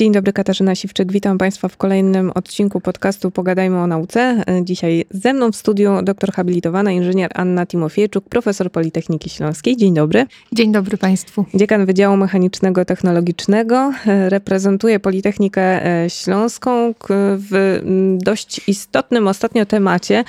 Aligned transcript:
Dzień 0.00 0.12
dobry, 0.12 0.32
Katarzyna 0.32 0.74
Siwczyk. 0.74 1.12
Witam 1.12 1.38
Państwa 1.38 1.68
w 1.68 1.76
kolejnym 1.76 2.30
odcinku 2.34 2.80
podcastu 2.80 3.30
Pogadajmy 3.30 3.78
o 3.78 3.86
nauce. 3.86 4.44
Dzisiaj 4.62 5.04
ze 5.10 5.32
mną 5.34 5.52
w 5.52 5.56
studiu 5.56 6.02
doktor 6.02 6.32
habilitowana 6.32 6.92
inżynier 6.92 7.30
Anna 7.34 7.66
Timofiejczuk, 7.66 8.28
profesor 8.28 8.72
Politechniki 8.72 9.30
Śląskiej. 9.30 9.76
Dzień 9.76 9.94
dobry. 9.94 10.26
Dzień 10.52 10.72
dobry 10.72 10.96
Państwu. 10.96 11.44
Dziekan 11.54 11.86
Wydziału 11.86 12.16
Mechanicznego 12.16 12.84
Technologicznego. 12.84 13.92
Reprezentuje 14.28 15.00
Politechnikę 15.00 15.80
Śląską 16.08 16.94
w 17.10 17.80
dość 18.22 18.68
istotnym 18.68 19.28
ostatnio 19.28 19.66
temacie, 19.66 20.24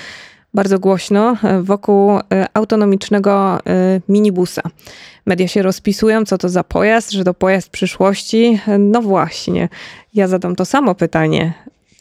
bardzo 0.54 0.80
głośno, 0.80 1.38
wokół 1.62 2.20
autonomicznego 2.54 3.60
minibusa. 4.10 4.62
Media 5.26 5.48
się 5.48 5.62
rozpisują, 5.62 6.26
co 6.26 6.38
to 6.38 6.50
za 6.50 6.64
pojazd, 6.64 7.12
że 7.12 7.24
to 7.24 7.34
pojazd 7.34 7.70
przyszłości. 7.70 8.60
No 8.80 9.02
właśnie, 9.02 9.70
ja 10.14 10.28
zadam 10.28 10.56
to 10.56 10.66
samo 10.66 10.96
pytanie. 10.96 11.54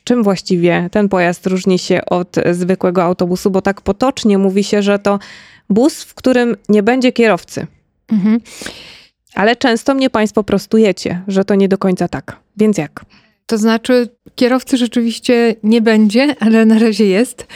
Czym 0.04 0.22
właściwie 0.22 0.88
ten 0.92 1.08
pojazd 1.08 1.46
różni 1.46 1.78
się 1.78 2.00
od 2.04 2.36
zwykłego 2.52 3.02
autobusu? 3.02 3.50
Bo 3.50 3.62
tak 3.62 3.80
potocznie 3.80 4.38
mówi 4.38 4.64
się, 4.64 4.82
że 4.82 4.98
to 4.98 5.18
bus, 5.68 6.02
w 6.02 6.14
którym 6.14 6.56
nie 6.68 6.82
będzie 6.82 7.12
kierowcy. 7.12 7.66
Mhm. 8.12 8.40
Ale 9.34 9.56
często 9.56 9.94
mnie 9.94 10.10
Państwo 10.10 10.44
prostujecie, 10.44 11.22
że 11.28 11.44
to 11.44 11.54
nie 11.54 11.68
do 11.68 11.78
końca 11.78 12.08
tak. 12.08 12.36
Więc 12.56 12.78
jak? 12.78 13.04
To 13.46 13.58
znaczy, 13.58 14.08
kierowcy 14.34 14.76
rzeczywiście 14.76 15.54
nie 15.62 15.80
będzie, 15.80 16.34
ale 16.40 16.66
na 16.66 16.78
razie 16.78 17.06
jest. 17.06 17.46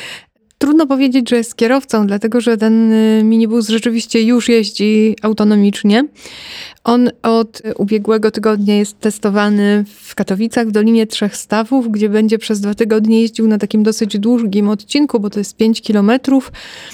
Trudno 0.64 0.86
powiedzieć, 0.86 1.30
że 1.30 1.36
jest 1.36 1.56
kierowcą, 1.56 2.06
dlatego 2.06 2.40
że 2.40 2.56
ten 2.56 2.92
y, 2.92 3.22
minibus 3.24 3.68
rzeczywiście 3.68 4.22
już 4.22 4.48
jeździ 4.48 5.16
autonomicznie. 5.22 6.04
On 6.84 7.10
od 7.22 7.62
ubiegłego 7.76 8.30
tygodnia 8.30 8.76
jest 8.76 9.00
testowany 9.00 9.84
w 10.02 10.14
Katowicach 10.14 10.68
w 10.68 10.70
Dolinie 10.70 11.06
Trzech 11.06 11.36
Stawów, 11.36 11.90
gdzie 11.90 12.08
będzie 12.08 12.38
przez 12.38 12.60
dwa 12.60 12.74
tygodnie 12.74 13.20
jeździł 13.20 13.48
na 13.48 13.58
takim 13.58 13.82
dosyć 13.82 14.18
długim 14.18 14.68
odcinku, 14.68 15.20
bo 15.20 15.30
to 15.30 15.38
jest 15.38 15.56
5 15.56 15.82
kilometrów. 15.82 16.52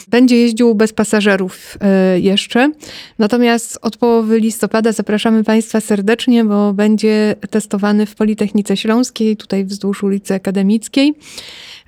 Będzie 0.08 0.36
jeździł 0.36 0.74
bez 0.74 0.92
pasażerów 0.92 1.78
y, 2.16 2.20
jeszcze. 2.20 2.72
Natomiast 3.18 3.78
od 3.82 3.96
połowy 3.96 4.40
listopada 4.40 4.92
zapraszamy 4.92 5.44
Państwa 5.44 5.80
serdecznie, 5.80 6.44
bo 6.44 6.72
będzie 6.72 7.36
testowany 7.50 8.06
w 8.06 8.14
Politechnice 8.14 8.76
Śląskiej, 8.76 9.36
tutaj 9.36 9.64
wzdłuż 9.64 10.02
ulicy 10.02 10.34
Akademickiej. 10.34 11.14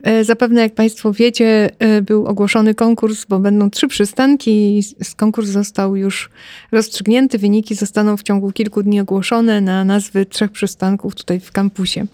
E, 0.02 0.24
zapewne, 0.24 0.60
jak 0.60 0.74
Państwo 0.74 1.12
wiecie, 1.12 1.70
e, 1.78 2.02
był 2.02 2.26
ogłoszony 2.26 2.74
konkurs, 2.74 3.24
bo 3.24 3.38
będą 3.38 3.70
trzy 3.70 3.88
przystanki 3.88 4.78
i 4.78 4.82
konkurs 5.16 5.48
został 5.48 5.96
już 5.96 6.30
rozstrzygnięty. 6.72 7.38
Wyniki 7.38 7.74
zostaną 7.74 8.16
w 8.16 8.22
ciągu 8.22 8.52
kilku 8.52 8.82
dni 8.82 9.00
ogłoszone 9.00 9.60
na 9.60 9.84
nazwy 9.84 10.26
trzech 10.26 10.50
przystanków 10.50 11.14
tutaj 11.14 11.40
w 11.40 11.52
kampusie. 11.52 12.06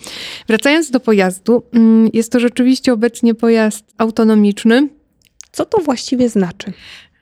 Wracając 0.49 0.91
do 0.91 1.01
pojazdu, 1.01 1.63
mm, 1.73 2.09
jest 2.13 2.33
to 2.33 2.41
rzeczywiście 2.41 2.93
obecnie 2.93 3.35
pojazd 3.35 3.85
autonomiczny. 3.99 4.89
Co 5.53 5.65
to 5.65 5.79
właściwie 5.79 6.29
znaczy? 6.29 6.73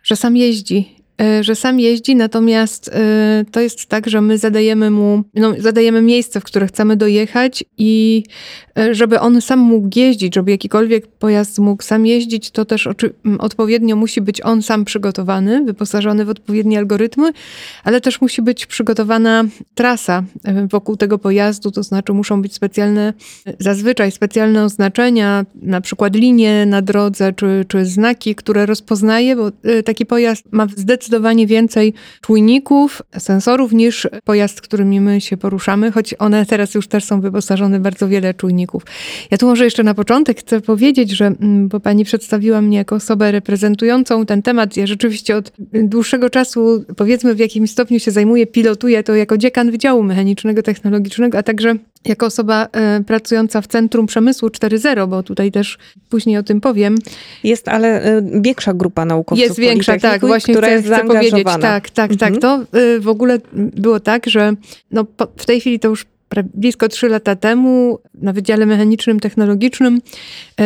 Że 0.03 0.17
sam 0.17 0.37
jeździ 0.37 0.96
że 1.41 1.55
sam 1.55 1.81
jeździ, 1.81 2.17
natomiast 2.17 2.89
e, 2.89 3.45
to 3.51 3.61
jest 3.61 3.87
tak, 3.87 4.09
że 4.09 4.21
my 4.21 4.39
zadajemy 4.39 4.91
mu, 4.91 5.23
no, 5.35 5.55
zadajemy 5.59 6.03
miejsce, 6.03 6.41
w 6.41 6.45
które 6.45 6.67
chcemy 6.67 6.97
dojechać 6.97 7.65
i 7.79 8.25
e, 8.79 8.95
żeby 8.95 9.21
on 9.21 9.41
sam 9.41 9.59
mógł 9.59 9.99
jeździć, 9.99 10.35
żeby 10.35 10.51
jakikolwiek 10.51 11.07
pojazd 11.07 11.59
mógł 11.59 11.83
sam 11.83 12.07
jeździć, 12.07 12.51
to 12.51 12.65
też 12.65 12.89
odpowiednio 13.39 13.97
musi 13.97 14.21
być 14.21 14.41
on 14.41 14.63
sam 14.63 14.85
przygotowany, 14.85 15.65
wyposażony 15.65 16.25
w 16.25 16.29
odpowiednie 16.29 16.79
algorytmy, 16.79 17.33
ale 17.85 18.01
też 18.01 18.21
musi 18.21 18.43
być 18.43 18.67
przygotowana 18.67 19.45
trasa 19.75 20.25
wokół 20.71 20.97
tego 20.97 21.19
pojazdu, 21.19 21.71
to 21.71 21.83
znaczy 21.83 22.13
muszą 22.13 22.43
być 22.43 22.55
specjalne, 22.55 23.13
zazwyczaj 23.59 24.13
specjalne 24.13 24.65
oznaczenia, 24.65 25.45
na 25.55 25.81
przykład 25.81 26.15
linie 26.15 26.67
na 26.67 26.83
drodze, 26.83 27.33
czy, 27.33 27.65
czy 27.69 27.85
znaki, 27.85 28.35
które 28.35 28.67
rozpoznaje, 28.67 29.37
bo 29.37 29.51
taki 29.85 30.07
pojazd 30.07 30.45
ma 30.53 30.67
zdecydowanie 30.77 31.06
zdecydowanie 31.07 31.47
więcej 31.47 31.95
czujników, 32.21 33.03
sensorów 33.19 33.73
niż 33.73 34.09
pojazd, 34.25 34.61
którymi 34.61 35.01
my 35.01 35.21
się 35.21 35.37
poruszamy, 35.37 35.93
choć 35.93 36.15
one 36.19 36.47
teraz 36.47 36.75
już 36.75 36.89
też 36.89 37.05
są 37.05 37.21
wyposażone 37.21 37.81
bardzo 37.81 38.09
wiele 38.09 38.35
czujników. 38.35 38.83
Ja 39.31 39.39
tu 39.39 39.47
może 39.47 39.65
jeszcze 39.65 39.83
na 39.83 39.95
początek 39.95 40.41
chcę 40.41 40.61
powiedzieć, 40.61 41.11
że, 41.11 41.27
mm, 41.27 41.69
bo 41.69 41.81
pani 41.81 42.05
przedstawiła 42.05 42.63
mnie 42.63 42.79
jako 42.79 42.95
osobę 42.97 43.33
reprezentującą 43.33 44.27
ten 44.27 44.43
temat, 44.43 44.77
ja 44.77 44.87
rzeczywiście 44.87 45.37
od 45.37 45.53
dłuższego 45.73 46.31
czasu, 46.31 46.85
powiedzmy 46.97 47.35
w 47.35 47.39
jakimś 47.39 47.71
stopniu 47.71 48.01
się 48.01 48.11
zajmuję, 48.11 48.47
pilotuję 48.47 49.03
to 49.03 49.15
jako 49.15 49.39
dziekan 49.39 49.71
Wydziału 49.71 50.03
Mechanicznego, 50.03 50.63
Technologicznego, 50.63 51.39
a 51.39 51.43
także 51.43 51.75
jako 52.09 52.27
osoba 52.27 52.69
e, 52.73 53.05
pracująca 53.07 53.61
w 53.61 53.67
Centrum 53.67 54.07
Przemysłu 54.07 54.49
4.0, 54.49 55.09
bo 55.09 55.23
tutaj 55.23 55.53
też 55.53 55.79
później 56.09 56.37
o 56.37 56.43
tym 56.43 56.61
powiem. 56.61 56.95
Jest 57.45 57.69
ale 57.69 58.03
e, 58.03 58.23
większa 58.41 58.75
grupa 58.75 59.05
naukowców 59.05 59.45
Jest 59.45 59.59
większa, 59.59 59.99
tak, 59.99 60.21
właśnie 60.21 60.55
która 60.55 60.67
chcę, 60.67 60.75
jest 60.75 60.87
chcę 60.87 61.05
powiedzieć. 61.05 61.45
Tak, 61.45 61.61
tak, 61.61 61.91
tak. 61.91 62.13
mhm. 62.13 62.33
tak. 62.33 62.43
To 62.43 62.79
e, 62.79 63.01
w 63.01 63.09
ogóle 63.09 63.39
było 63.53 64.01
tak, 64.01 64.27
że 64.27 64.53
no, 64.91 65.07
w 65.37 65.47
tej 65.47 65.61
chwili 65.61 65.81
to 65.81 65.89
już 65.89 66.07
blisko 66.55 66.89
trzy 66.89 67.09
lata 67.09 67.37
temu 67.37 67.99
na 68.15 68.33
Wydziale 68.33 68.67
Mechanicznym 68.67 69.21
Technologicznym 69.21 70.01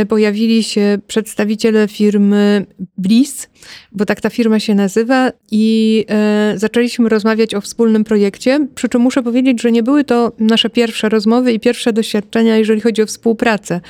pojawili 0.08 0.62
się 0.62 0.98
przedstawiciele 1.06 1.88
firmy 1.88 2.66
Bliss, 2.98 3.48
bo 3.92 4.04
tak 4.04 4.20
ta 4.20 4.30
firma 4.30 4.60
się 4.60 4.74
nazywa, 4.74 5.32
i 5.50 6.04
e, 6.08 6.52
zaczęliśmy 6.56 7.08
rozmawiać 7.08 7.54
o 7.54 7.60
wspólnym 7.60 8.04
projekcie. 8.04 8.66
Przy 8.74 8.88
czym 8.88 9.02
muszę 9.02 9.22
powiedzieć, 9.22 9.62
że 9.62 9.72
nie 9.72 9.82
były 9.82 10.04
to 10.04 10.32
nasze 10.38 10.70
pierwsze 10.70 11.08
rozmowy 11.08 11.52
i 11.52 11.60
pierwsze 11.60 11.92
doświadczenia, 11.92 12.56
jeżeli 12.56 12.80
chodzi 12.80 13.02
o 13.02 13.06
współpracę. 13.06 13.80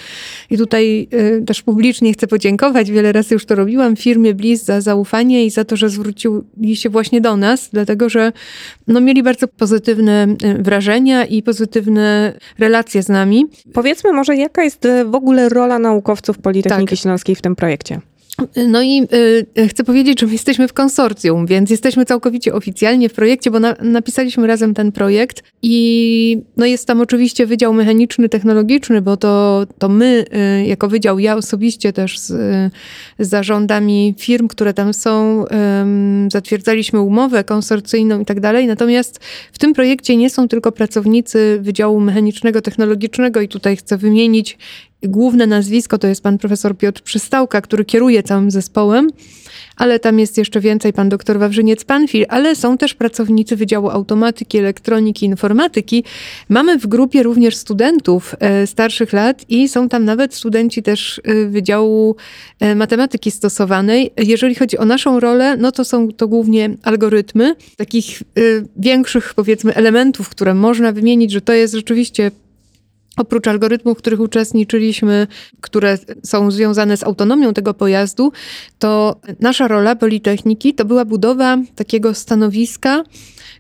I 0.50 0.59
tutaj 0.59 1.09
e, 1.10 1.41
też 1.41 1.62
publicznie 1.62 2.12
chcę 2.12 2.26
podziękować, 2.26 2.91
wiele 2.91 3.12
razy 3.12 3.34
już 3.34 3.47
to 3.47 3.54
robiłam, 3.54 3.97
firmie 3.97 4.34
Bliss 4.34 4.64
za 4.64 4.80
zaufanie 4.80 5.47
i 5.47 5.50
za 5.50 5.64
to, 5.64 5.76
że 5.76 5.88
zwrócili 5.88 6.76
się 6.76 6.91
właśnie 6.91 7.20
do 7.20 7.36
nas, 7.36 7.69
dlatego 7.72 8.09
że 8.09 8.32
no, 8.88 9.00
mieli 9.00 9.22
bardzo 9.22 9.48
pozytywne 9.48 10.26
wrażenia 10.59 11.25
i 11.25 11.42
pozytywne 11.42 12.32
relacje 12.59 13.03
z 13.03 13.09
nami. 13.09 13.47
Powiedzmy 13.72 14.12
może, 14.12 14.36
jaka 14.36 14.64
jest 14.64 14.88
w 15.06 15.14
ogóle 15.14 15.48
rola 15.48 15.78
naukowców 15.78 16.38
Politechniki 16.38 16.91
tak. 16.91 16.98
Śląskiej 16.98 17.36
w 17.36 17.42
tym 17.42 17.56
projekcie? 17.56 18.00
No 18.69 18.83
i 18.83 19.06
y, 19.59 19.69
chcę 19.69 19.84
powiedzieć, 19.84 20.21
że 20.21 20.27
my 20.27 20.33
jesteśmy 20.33 20.69
w 20.69 20.73
konsorcjum, 20.73 21.47
więc 21.47 21.71
jesteśmy 21.71 22.05
całkowicie 22.05 22.55
oficjalnie 22.55 23.09
w 23.09 23.12
projekcie, 23.12 23.51
bo 23.51 23.61
na, 23.61 23.77
napisaliśmy 23.83 24.47
razem 24.47 24.75
ten 24.75 24.93
projekt 24.93 25.43
i 25.62 26.43
no 26.56 26.67
jest 26.67 26.87
tam 26.87 27.01
oczywiście 27.01 27.47
Wydział 27.47 27.73
Mechaniczny, 27.73 28.28
Technologiczny, 28.28 29.03
bo 29.03 29.17
to, 29.17 29.67
to 29.78 29.89
my 29.89 30.25
y, 30.62 30.67
jako 30.67 30.89
wydział, 30.89 31.19
ja 31.19 31.37
osobiście 31.37 31.93
też 31.93 32.19
z, 32.19 32.27
z 33.19 33.28
zarządami 33.28 34.15
firm, 34.19 34.49
które 34.49 34.75
tam 34.75 34.95
są, 34.95 35.45
zatwierdzaliśmy 36.33 37.01
umowę 37.01 37.45
konsorcyjną 37.45 38.21
i 38.21 38.25
tak 38.25 38.41
dalej. 38.41 38.67
Natomiast 38.67 39.21
w 39.53 39.59
tym 39.59 39.72
projekcie 39.72 40.17
nie 40.17 40.31
są 40.31 40.49
tylko 40.49 40.72
pracownicy 40.72 41.59
Wydziału 41.61 42.01
Mechanicznego, 42.01 42.62
Technologicznego 42.62 43.41
i 43.41 43.49
tutaj 43.49 43.77
chcę 43.77 43.97
wymienić 43.97 44.59
Główne 45.03 45.47
nazwisko 45.47 45.99
to 45.99 46.06
jest 46.06 46.22
pan 46.22 46.38
profesor 46.38 46.77
Piotr 46.77 47.03
Przystałka, 47.03 47.61
który 47.61 47.84
kieruje 47.84 48.22
całym 48.22 48.50
zespołem, 48.50 49.09
ale 49.77 49.99
tam 49.99 50.19
jest 50.19 50.38
jeszcze 50.38 50.61
więcej 50.61 50.93
pan 50.93 51.09
doktor 51.09 51.38
Wawrzyniec-Panfil, 51.38 52.25
ale 52.28 52.56
są 52.56 52.78
też 52.78 52.94
pracownicy 52.94 53.56
Wydziału 53.56 53.91
Automatyki, 53.91 54.59
Elektroniki, 54.59 55.27
Informatyki. 55.27 56.05
Mamy 56.49 56.78
w 56.78 56.87
grupie 56.87 57.22
również 57.22 57.56
studentów 57.56 58.34
e, 58.41 58.66
starszych 58.66 59.12
lat 59.12 59.44
i 59.49 59.69
są 59.69 59.89
tam 59.89 60.05
nawet 60.05 60.34
studenci 60.34 60.83
też 60.83 61.21
e, 61.25 61.47
Wydziału 61.47 62.16
e, 62.60 62.75
Matematyki 62.75 63.31
Stosowanej. 63.31 64.10
Jeżeli 64.16 64.55
chodzi 64.55 64.78
o 64.78 64.84
naszą 64.84 65.21
rolę, 65.21 65.56
no 65.56 65.72
to 65.72 65.84
są 65.84 66.09
to 66.12 66.28
głównie 66.28 66.71
algorytmy, 66.83 67.55
takich 67.77 68.22
większych 68.77 69.34
powiedzmy 69.34 69.75
elementów, 69.75 70.28
które 70.28 70.55
można 70.55 70.93
wymienić, 70.93 71.33
że 71.33 71.41
to 71.41 71.53
jest 71.53 71.75
rzeczywiście 71.75 72.31
Oprócz 73.21 73.49
algorytmów, 73.49 73.99
w 73.99 74.01
których 74.01 74.21
uczestniczyliśmy, 74.21 75.27
które 75.61 75.99
są 76.22 76.51
związane 76.51 76.97
z 76.97 77.05
autonomią 77.05 77.55
tego 77.55 77.75
pojazdu, 77.75 78.33
to 78.78 79.21
nasza 79.41 79.69
rola 79.69 79.97
Politechniki 79.97 80.75
to 80.75 80.84
była 80.84 81.05
budowa 81.05 81.59
takiego 81.75 82.15
stanowiska, 82.15 83.03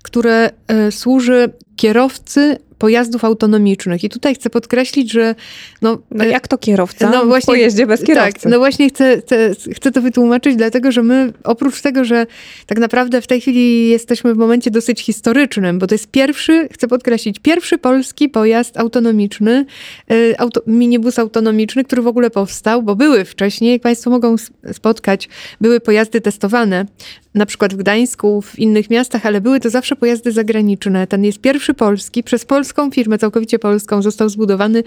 które 0.02 0.50
e, 0.68 0.92
służy 0.92 1.48
kierowcy 1.80 2.56
pojazdów 2.78 3.24
autonomicznych. 3.24 4.04
I 4.04 4.08
tutaj 4.08 4.34
chcę 4.34 4.50
podkreślić, 4.50 5.12
że... 5.12 5.34
No, 5.82 5.98
no 6.10 6.24
jak 6.24 6.48
to 6.48 6.58
kierowca 6.58 7.10
no 7.10 7.26
właśnie, 7.26 7.46
pojeździe 7.46 7.86
bez 7.86 8.04
kierowcy? 8.04 8.32
Tak, 8.32 8.52
no 8.52 8.58
właśnie 8.58 8.88
chcę, 8.88 9.20
chcę, 9.20 9.50
chcę 9.74 9.92
to 9.92 10.02
wytłumaczyć, 10.02 10.56
dlatego 10.56 10.92
że 10.92 11.02
my 11.02 11.32
oprócz 11.44 11.82
tego, 11.82 12.04
że 12.04 12.26
tak 12.66 12.78
naprawdę 12.78 13.20
w 13.20 13.26
tej 13.26 13.40
chwili 13.40 13.88
jesteśmy 13.88 14.34
w 14.34 14.36
momencie 14.36 14.70
dosyć 14.70 15.00
historycznym, 15.00 15.78
bo 15.78 15.86
to 15.86 15.94
jest 15.94 16.06
pierwszy, 16.06 16.68
chcę 16.72 16.88
podkreślić, 16.88 17.38
pierwszy 17.38 17.78
polski 17.78 18.28
pojazd 18.28 18.78
autonomiczny, 18.78 19.66
y, 20.12 20.34
auto, 20.38 20.62
minibus 20.66 21.18
autonomiczny, 21.18 21.84
który 21.84 22.02
w 22.02 22.06
ogóle 22.06 22.30
powstał, 22.30 22.82
bo 22.82 22.96
były 22.96 23.24
wcześniej, 23.24 23.72
jak 23.72 23.82
Państwo 23.82 24.10
mogą 24.10 24.36
spotkać, 24.72 25.28
były 25.60 25.80
pojazdy 25.80 26.20
testowane 26.20 26.86
na 27.34 27.46
przykład 27.46 27.74
w 27.74 27.76
Gdańsku, 27.76 28.42
w 28.42 28.58
innych 28.58 28.90
miastach, 28.90 29.26
ale 29.26 29.40
były 29.40 29.60
to 29.60 29.70
zawsze 29.70 29.96
pojazdy 29.96 30.32
zagraniczne. 30.32 31.06
Ten 31.06 31.24
jest 31.24 31.40
pierwszy 31.40 31.69
polski, 31.74 32.22
przez 32.22 32.44
polską 32.44 32.90
firmę, 32.90 33.18
całkowicie 33.18 33.58
polską, 33.58 34.02
został 34.02 34.28
zbudowany 34.28 34.82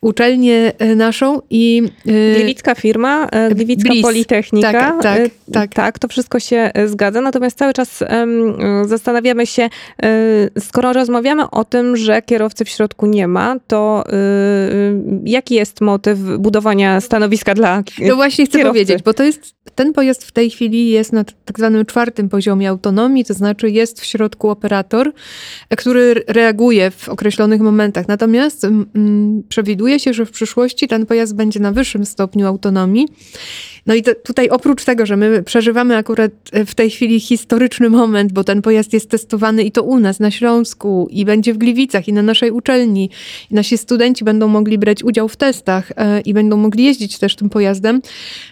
uczelnię 0.00 0.72
e, 0.78 0.94
naszą 0.94 1.40
i... 1.50 1.82
Gliwicka 2.36 2.74
firma, 2.74 3.28
Gliwicka 3.54 3.90
Blis. 3.90 4.02
Politechnika. 4.02 4.72
Tak, 4.72 5.02
tak, 5.02 5.30
tak. 5.52 5.74
Tak, 5.74 5.98
to 5.98 6.08
wszystko 6.08 6.40
się 6.40 6.70
zgadza, 6.86 7.20
natomiast 7.20 7.58
cały 7.58 7.72
czas 7.72 8.04
zastanawiamy 8.84 9.46
się, 9.46 9.68
skoro 10.58 10.92
rozmawiamy 10.92 11.50
o 11.50 11.64
tym, 11.64 11.96
że 11.96 12.22
kierowcy 12.22 12.64
w 12.64 12.68
środku 12.68 13.06
nie 13.06 13.28
ma, 13.28 13.56
to 13.66 14.04
jaki 15.24 15.54
jest 15.54 15.80
motyw 15.80 16.18
budowania 16.18 17.00
stanowiska 17.00 17.54
dla 17.54 17.82
No 18.00 18.16
właśnie 18.16 18.46
chcę 18.46 18.58
kierowcy? 18.58 18.72
powiedzieć, 18.72 19.02
bo 19.02 19.14
to 19.14 19.22
jest, 19.22 19.54
ten 19.74 19.92
pojazd 19.92 20.24
w 20.24 20.32
tej 20.32 20.50
chwili 20.50 20.88
jest 20.90 21.12
na 21.12 21.24
tak 21.24 21.58
zwanym 21.58 21.86
czwartym 21.86 22.28
poziomie 22.28 22.68
autonomii, 22.68 23.24
to 23.24 23.34
znaczy 23.34 23.70
jest 23.70 24.00
w 24.00 24.04
środku 24.04 24.50
operator, 24.50 25.12
który 25.76 26.05
reaguje 26.14 26.90
w 26.90 27.08
określonych 27.08 27.60
momentach. 27.60 28.08
Natomiast 28.08 28.64
mm, 28.64 29.42
przewiduje 29.48 30.00
się, 30.00 30.14
że 30.14 30.26
w 30.26 30.30
przyszłości 30.30 30.88
ten 30.88 31.06
pojazd 31.06 31.34
będzie 31.34 31.60
na 31.60 31.72
wyższym 31.72 32.06
stopniu 32.06 32.46
autonomii. 32.46 33.08
No 33.86 33.94
i 33.94 34.02
to, 34.02 34.14
tutaj 34.14 34.48
oprócz 34.48 34.84
tego, 34.84 35.06
że 35.06 35.16
my 35.16 35.42
przeżywamy 35.42 35.96
akurat 35.96 36.32
w 36.66 36.74
tej 36.74 36.90
chwili 36.90 37.20
historyczny 37.20 37.90
moment, 37.90 38.32
bo 38.32 38.44
ten 38.44 38.62
pojazd 38.62 38.92
jest 38.92 39.10
testowany 39.10 39.62
i 39.62 39.72
to 39.72 39.82
u 39.82 39.98
nas 39.98 40.20
na 40.20 40.30
Śląsku 40.30 41.08
i 41.10 41.24
będzie 41.24 41.54
w 41.54 41.58
Gliwicach 41.58 42.08
i 42.08 42.12
na 42.12 42.22
naszej 42.22 42.50
uczelni. 42.50 43.10
I 43.50 43.54
nasi 43.54 43.78
studenci 43.78 44.24
będą 44.24 44.48
mogli 44.48 44.78
brać 44.78 45.04
udział 45.04 45.28
w 45.28 45.36
testach 45.36 45.92
e, 45.96 46.20
i 46.20 46.34
będą 46.34 46.56
mogli 46.56 46.84
jeździć 46.84 47.18
też 47.18 47.36
tym 47.36 47.50
pojazdem. 47.50 48.02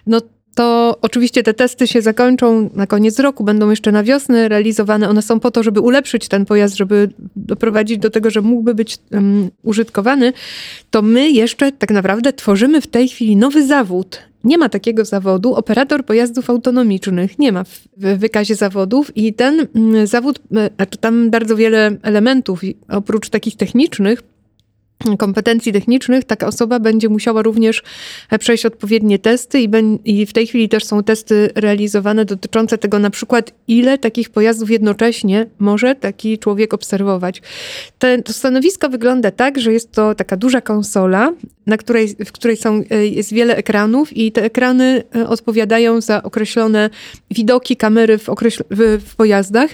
No 0.06 0.20
to 0.54 0.96
oczywiście 1.02 1.42
te 1.42 1.54
testy 1.54 1.86
się 1.86 2.02
zakończą 2.02 2.70
na 2.74 2.86
koniec 2.86 3.18
roku, 3.18 3.44
będą 3.44 3.70
jeszcze 3.70 3.92
na 3.92 4.02
wiosnę 4.02 4.48
realizowane. 4.48 5.08
One 5.08 5.22
są 5.22 5.40
po 5.40 5.50
to, 5.50 5.62
żeby 5.62 5.80
ulepszyć 5.80 6.28
ten 6.28 6.44
pojazd, 6.44 6.76
żeby 6.76 7.10
doprowadzić 7.36 7.98
do 7.98 8.10
tego, 8.10 8.30
że 8.30 8.40
mógłby 8.40 8.74
być 8.74 8.98
um, 9.12 9.50
użytkowany. 9.62 10.32
To 10.90 11.02
my 11.02 11.30
jeszcze 11.30 11.72
tak 11.72 11.90
naprawdę 11.90 12.32
tworzymy 12.32 12.80
w 12.80 12.86
tej 12.86 13.08
chwili 13.08 13.36
nowy 13.36 13.66
zawód. 13.66 14.18
Nie 14.44 14.58
ma 14.58 14.68
takiego 14.68 15.04
zawodu, 15.04 15.54
operator 15.54 16.04
pojazdów 16.04 16.50
autonomicznych. 16.50 17.38
Nie 17.38 17.52
ma 17.52 17.64
w, 17.64 17.88
wykazie 17.96 18.54
zawodów 18.54 19.16
i 19.16 19.34
ten 19.34 19.66
mm, 19.74 20.06
zawód, 20.06 20.38
znaczy 20.76 20.98
tam 20.98 21.30
bardzo 21.30 21.56
wiele 21.56 21.96
elementów, 22.02 22.60
oprócz 22.88 23.28
takich 23.28 23.56
technicznych, 23.56 24.22
kompetencji 25.18 25.72
technicznych, 25.72 26.24
taka 26.24 26.46
osoba 26.46 26.78
będzie 26.78 27.08
musiała 27.08 27.42
również 27.42 27.82
e, 28.30 28.38
przejść 28.38 28.66
odpowiednie 28.66 29.18
testy 29.18 29.60
i, 29.60 29.68
i, 30.04 30.26
w 30.26 30.32
tej 30.32 30.46
chwili 30.46 30.68
też 30.68 30.84
są 30.84 31.02
testy 31.02 31.50
realizowane 31.54 32.24
dotyczące 32.24 32.78
tego 32.78 32.98
na 32.98 33.10
przykład, 33.10 33.52
ile 33.68 33.98
takich 33.98 34.30
pojazdów 34.30 34.70
jednocześnie 34.70 35.46
może 35.58 35.94
taki 35.94 36.38
człowiek 36.38 36.74
obserwować. 36.74 37.42
Te, 37.98 38.22
to 38.22 38.32
stanowisko 38.32 38.88
wygląda 38.88 39.30
tak, 39.30 39.60
że 39.60 39.72
jest 39.72 39.92
to 39.92 40.14
taka 40.14 40.36
duża 40.36 40.60
konsola, 40.60 41.32
na 41.66 41.76
której, 41.76 42.08
w 42.26 42.32
której 42.32 42.56
są, 42.56 42.82
e, 42.90 43.06
jest 43.06 43.32
wiele 43.32 43.56
ekranów 43.56 44.16
i 44.16 44.32
te 44.32 44.42
ekrany 44.44 45.02
e, 45.16 45.28
odpowiadają 45.28 46.00
za 46.00 46.22
określone 46.22 46.90
widoki, 47.30 47.76
kamery 47.76 48.18
w, 48.18 48.26
w, 48.70 49.02
w 49.06 49.16
pojazdach. 49.16 49.70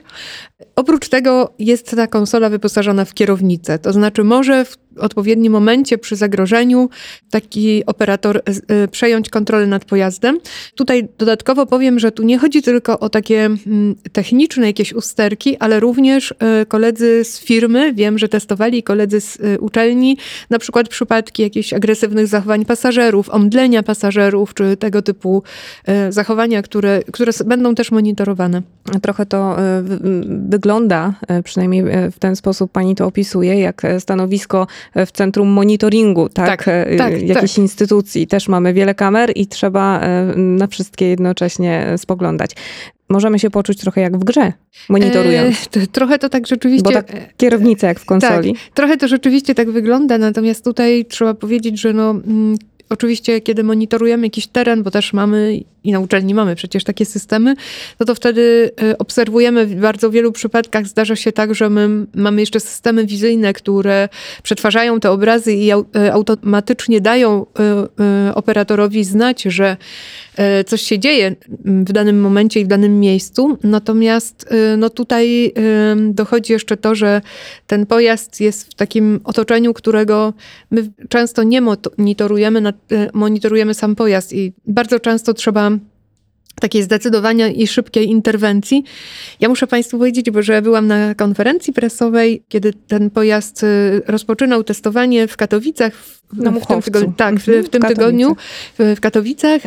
Oprócz 0.77 1.09
tego 1.09 1.55
jest 1.59 1.91
ta 1.97 2.07
konsola 2.07 2.51
wyposażona 2.51 3.05
w 3.05 3.15
kierownicę, 3.15 3.79
to 3.79 3.93
znaczy 3.93 4.25
może 4.25 4.65
w 4.65 4.79
odpowiednim 5.01 5.53
momencie 5.53 5.99
przy 5.99 6.17
zagrożeniu 6.17 6.89
taki 7.31 7.87
operator 7.87 8.37
e, 8.37 8.43
e, 8.69 8.89
przejąć 8.89 9.29
kontrolę 9.29 9.67
nad 9.67 9.85
pojazdem. 9.85 10.39
Tutaj 10.75 11.09
dodatkowo 11.19 11.67
powiem, 11.67 11.99
że 11.99 12.13
tu 12.13 12.23
nie 12.23 12.39
chodzi 12.39 12.63
tylko 12.63 13.01
o 13.01 13.09
takie 13.09 13.45
mm, 13.45 13.95
techniczne 14.13 14.67
jakieś 14.67 14.93
usterki, 14.93 15.57
ale 15.57 15.81
również 15.81 16.35
e, 16.39 16.67
koledzy 16.67 17.25
z 17.25 17.41
firmy, 17.41 17.93
wiem, 17.95 18.19
że 18.19 18.29
testowali 18.29 18.83
koledzy 18.83 19.21
z 19.21 19.39
uczelni, 19.61 20.17
na 20.51 20.59
przykład 20.59 20.89
przypadki 20.89 21.43
jakichś 21.43 21.73
agresywnych 21.73 22.27
zachowań 22.27 22.65
pasażerów, 22.65 23.31
omdlenia 23.31 23.83
pasażerów, 23.83 24.55
czy 24.55 24.77
tego 24.77 25.03
typu 25.03 25.43
zachowania, 26.11 26.63
które, 26.63 27.03
które 27.13 27.33
będą 27.47 27.75
też 27.75 27.91
monitorowane. 27.91 28.63
Trochę 29.03 29.27
to 29.27 29.57
wygląda, 30.25 31.15
przynajmniej 31.45 31.85
w 32.13 32.19
ten 32.19 32.37
sposób 32.37 32.73
pani 32.73 32.95
to 32.95 33.07
opisuje, 33.07 33.61
jak 33.61 33.83
stanowisko 33.99 34.67
w 35.07 35.13
centrum 35.13 35.49
monitoringu, 35.49 36.29
tak? 36.29 36.47
tak, 36.47 36.69
e, 36.69 36.97
tak 36.97 37.13
jakiejś 37.13 37.53
tak. 37.53 37.59
instytucji. 37.59 38.27
Też 38.27 38.49
mamy 38.49 38.73
wiele 38.73 38.95
kamer 38.95 39.33
i 39.35 39.47
trzeba 39.47 40.01
e, 40.01 40.25
na 40.37 40.67
wszystkie 40.67 41.09
jednocześnie 41.09 41.95
spoglądać 41.97 42.51
możemy 43.11 43.39
się 43.39 43.51
poczuć 43.51 43.79
trochę 43.79 44.01
jak 44.01 44.17
w 44.17 44.25
grze, 44.25 44.53
monitorując. 44.89 45.69
E, 45.77 45.87
trochę 45.87 46.19
to 46.19 46.29
tak 46.29 46.47
rzeczywiście... 46.47 46.85
Bo 46.85 46.93
tak 46.93 47.37
kierownica 47.37 47.87
jak 47.87 48.01
w 48.01 48.05
konsoli. 48.05 48.53
Tak, 48.53 48.63
trochę 48.75 48.97
to 48.97 49.09
rzeczywiście 49.09 49.55
tak 49.55 49.71
wygląda, 49.71 50.19
natomiast 50.19 50.65
tutaj 50.65 51.05
trzeba 51.05 51.35
powiedzieć, 51.35 51.81
że 51.81 51.93
no, 51.93 52.11
mm, 52.11 52.57
oczywiście 52.91 53.41
kiedy 53.41 53.65
monitorujemy 53.65 54.27
jakiś 54.27 54.47
teren, 54.47 54.83
bo 54.83 54.91
też 54.91 55.13
mamy 55.13 55.61
i 55.85 55.93
na 55.93 56.01
uczelni 56.01 56.35
mamy 56.35 56.57
przecież 56.57 56.85
takie 56.85 57.05
systemy, 57.05 57.55
no 58.01 58.07
to 58.07 58.15
wtedy 58.15 58.71
y, 58.83 58.99
obserwujemy 58.99 59.67
w 59.67 59.75
bardzo 59.75 60.11
wielu 60.11 60.33
przypadkach 60.33 60.87
zdarza 60.87 61.17
się 61.17 61.33
tak, 61.33 61.55
że 61.55 61.71
my 61.71 62.07
mamy 62.15 62.41
jeszcze 62.41 62.61
systemy 62.61 63.07
wizyjne, 63.07 63.53
które 63.53 64.09
przetwarzają 64.43 65.01
te 65.01 65.11
obrazy 65.11 65.53
i 65.53 65.71
y, 65.73 66.13
automatycznie 66.13 67.01
dają 67.01 67.47
y, 68.29 68.35
operatorowi 68.35 69.05
znać, 69.05 69.43
że 69.43 69.77
coś 70.67 70.83
się 70.83 70.99
dzieje 70.99 71.37
w 71.65 71.93
danym 71.93 72.21
momencie 72.21 72.61
i 72.61 72.65
w 72.65 72.69
danym 72.69 73.01
miejscu. 73.01 73.59
Natomiast 73.63 74.49
no 74.79 74.91
tutaj 74.91 75.55
dochodzi 75.99 76.53
jeszcze 76.53 76.77
to, 76.77 76.95
że 76.95 77.21
ten 77.67 77.87
pojazd 77.87 78.41
jest 78.41 78.71
w 78.71 78.75
takim 78.75 79.21
otoczeniu, 79.25 79.75
którego 79.75 80.33
my 80.71 80.91
często 81.09 81.43
nie 81.43 81.61
monitorujemy, 81.61 82.73
monitorujemy 83.13 83.75
sam 83.75 83.97
pojazd 83.97 84.33
i 84.33 84.53
bardzo 84.67 85.01
często 85.01 85.35
trzeba 85.35 85.70
takiej 86.61 86.83
zdecydowania 86.83 87.49
i 87.49 87.67
szybkiej 87.67 88.09
interwencji. 88.09 88.85
Ja 89.41 89.49
muszę 89.49 89.67
Państwu 89.67 89.99
powiedzieć, 89.99 90.31
bo 90.31 90.43
że 90.43 90.63
byłam 90.63 90.87
na 90.87 91.15
konferencji 91.15 91.73
prasowej, 91.73 92.43
kiedy 92.49 92.73
ten 92.73 93.11
pojazd 93.11 93.63
y, 93.63 94.03
rozpoczynał 94.07 94.65
testowanie 94.65 95.29
w 95.29 95.37
Katowicach 95.37 95.93
na 96.33 96.51
w 96.51 96.67
tym 96.67 96.83
tygodniu, 96.83 97.13
tak, 97.17 97.35
w, 97.35 97.47
w 97.47 97.69
tym 97.69 97.83
tygodniu 97.83 98.37
w, 98.79 98.95
w 98.97 99.01
Katowicach. 99.01 99.63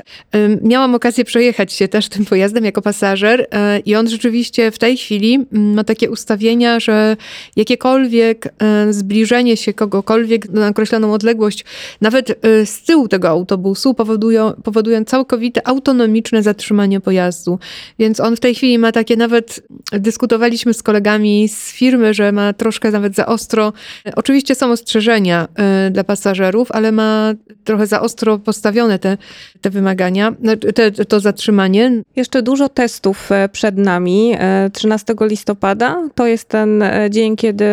Miałam 0.62 0.95
okazję 0.95 1.25
przejechać 1.25 1.74
się 1.74 1.88
też 1.88 2.10
tym 2.10 2.25
pojazdem 2.25 2.66
jako 2.66 2.81
pasażer 2.81 3.48
e, 3.51 3.80
i 3.80 3.96
on 3.96 4.10
rzeczywiście 4.10 4.72
w 4.72 4.80
tej 4.80 4.98
chwili 4.98 5.46
ma 5.51 5.84
takie 5.84 6.12
ustawienia, 6.12 6.80
że 6.80 7.18
jakiekolwiek 7.56 8.54
e, 8.60 8.94
zbliżenie 8.94 9.57
się 9.57 9.74
kogokolwiek 9.74 10.50
na 10.50 10.68
określoną 10.68 11.13
odległość, 11.13 11.66
nawet 12.01 12.39
z 12.65 12.82
tyłu 12.82 13.08
tego 13.08 13.29
autobusu 13.29 13.94
powodują, 13.94 14.53
powodują 14.63 15.06
całkowite 15.06 15.67
autonomiczne 15.67 16.44
zatrzymanie 16.44 16.83
pojazdu. 17.02 17.60
Więc 18.00 18.20
on 18.20 18.36
w 18.36 18.40
tej 18.40 18.56
chwili 18.56 18.80
ma 18.80 18.92
takie 18.92 19.16
nawet, 19.16 19.68
dyskutowaliśmy 19.92 20.74
z 20.74 20.84
kolegami 20.84 21.50
z 21.50 21.72
firmy, 21.72 22.13
że 22.13 22.32
ma 22.32 22.54
troszkę 22.54 22.92
nawet 22.92 23.16
za 23.16 23.25
ostro. 23.25 23.74
Oczywiście 24.16 24.56
są 24.56 24.72
ostrzeżenia 24.72 25.48
dla 25.92 26.04
pasażerów, 26.04 26.72
ale 26.72 26.92
ma 26.92 27.34
trochę 27.63 27.88
za 27.88 28.02
ostro 28.02 28.40
postawione 28.40 29.00
te, 29.00 29.18
te 29.62 29.70
wymagania, 29.70 30.36
no, 30.40 30.58
te, 30.58 30.92
to 30.92 31.20
zatrzymanie. 31.20 32.04
Jeszcze 32.16 32.42
dużo 32.42 32.70
testów 32.70 33.32
e, 33.32 33.50
przed 33.50 33.78
nami. 33.78 34.36
13 34.74 35.13
e, 35.22 35.28
listopada 35.28 36.10
to 36.16 36.28
jest 36.28 36.50
ten 36.50 36.82
e, 36.82 37.10
dzień, 37.10 37.36
kiedy 37.36 37.66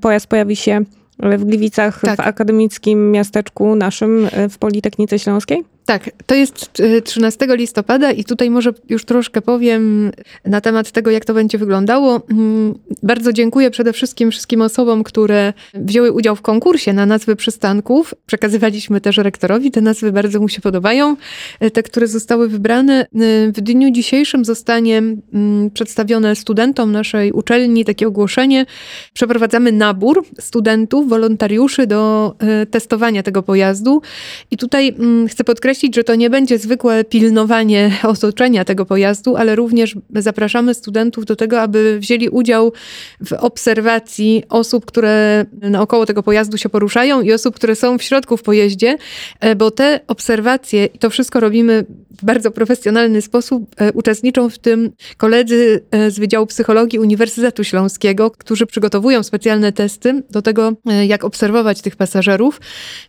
pojazd 0.00 0.26
pojawi 0.26 0.56
się 0.56 0.80
w 1.18 1.44
Gliwicach, 1.44 2.00
tak. 2.00 2.16
w 2.16 2.20
akademickim 2.20 3.10
miasteczku 3.10 3.76
naszym 3.76 4.28
w 4.50 4.58
Politechnice 4.58 5.18
Śląskiej? 5.18 5.73
Tak, 5.86 6.10
to 6.26 6.34
jest 6.34 6.82
13 7.04 7.44
e, 7.44 7.56
listopada 7.56 8.12
i 8.12 8.24
tutaj 8.24 8.50
może 8.50 8.72
już 8.88 9.04
troszkę 9.04 9.42
powiem 9.42 10.12
na 10.44 10.60
temat 10.60 10.90
tego, 10.90 11.10
jak 11.10 11.24
to 11.24 11.34
będzie 11.34 11.58
wyglądało. 11.58 12.20
Mm, 12.30 12.74
bardzo 13.02 13.32
dziękuję 13.32 13.70
przede 13.70 13.92
wszystkim 13.92 14.30
wszystkim 14.30 14.62
osobom, 14.62 15.02
które 15.02 15.52
wzięły 15.74 16.12
udział 16.12 16.36
w 16.36 16.42
konkursie 16.42 16.92
na 16.92 17.06
nazwy 17.06 17.36
przystanków. 17.36 18.14
Przekazywaliśmy 18.26 19.00
też 19.00 19.16
rektorowi, 19.16 19.70
te 19.70 19.80
nazwy 19.80 20.12
bardzo 20.12 20.40
mu 20.40 20.48
się 20.48 20.60
podobają. 20.60 21.16
E, 21.60 21.70
te, 21.70 21.82
które 21.82 22.06
zostały 22.06 22.48
wybrane. 22.48 23.00
E, 23.02 23.06
w 23.48 23.60
dniu 23.60 23.90
dzisiejszym 23.90 24.44
zostanie 24.44 24.98
mm, 24.98 25.70
przedstawione 25.70 26.36
studentom 26.36 26.92
naszej 26.92 27.32
uczelni 27.32 27.84
takie 27.84 28.08
ogłoszenie. 28.08 28.66
Przeprowadzamy 29.12 29.72
nabór 29.72 30.24
studentów, 30.40 31.08
wolontariuszy 31.08 31.86
do 31.86 32.34
testowania 32.70 33.22
tego 33.22 33.42
pojazdu. 33.42 34.02
I 34.50 34.56
tutaj 34.56 34.88
mm, 34.88 35.28
chcę 35.28 35.44
podkreślić, 35.44 35.73
podkreślić, 35.74 35.94
że 35.94 36.04
to 36.04 36.14
nie 36.14 36.30
będzie 36.30 36.58
zwykłe 36.58 37.04
pilnowanie 37.04 37.90
otoczenia 38.02 38.64
tego 38.64 38.86
pojazdu, 38.86 39.36
ale 39.36 39.56
również 39.56 39.96
zapraszamy 40.14 40.74
studentów 40.74 41.24
do 41.24 41.36
tego, 41.36 41.60
aby 41.60 41.98
wzięli 42.00 42.28
udział 42.28 42.72
w 43.24 43.32
obserwacji 43.32 44.42
osób, 44.48 44.84
które 44.86 45.44
naokoło 45.52 46.06
tego 46.06 46.22
pojazdu 46.22 46.58
się 46.58 46.68
poruszają 46.68 47.22
i 47.22 47.32
osób, 47.32 47.54
które 47.54 47.74
są 47.74 47.98
w 47.98 48.02
środku 48.02 48.36
w 48.36 48.42
pojeździe, 48.42 48.96
e, 49.40 49.56
bo 49.56 49.70
te 49.70 50.00
obserwacje, 50.06 50.86
i 50.86 50.98
to 50.98 51.10
wszystko 51.10 51.40
robimy 51.40 51.84
w 52.20 52.24
bardzo 52.24 52.50
profesjonalny 52.50 53.22
sposób, 53.22 53.74
e, 53.76 53.92
uczestniczą 53.92 54.50
w 54.50 54.58
tym 54.58 54.90
koledzy 55.16 55.80
e, 55.90 56.10
z 56.10 56.18
Wydziału 56.18 56.46
Psychologii 56.46 56.98
Uniwersytetu 56.98 57.64
Śląskiego, 57.64 58.30
którzy 58.30 58.66
przygotowują 58.66 59.22
specjalne 59.22 59.72
testy 59.72 60.22
do 60.30 60.42
tego, 60.42 60.72
jak 61.06 61.24
obserwować 61.24 61.82
tych 61.82 61.96
pasażerów. 61.96 62.60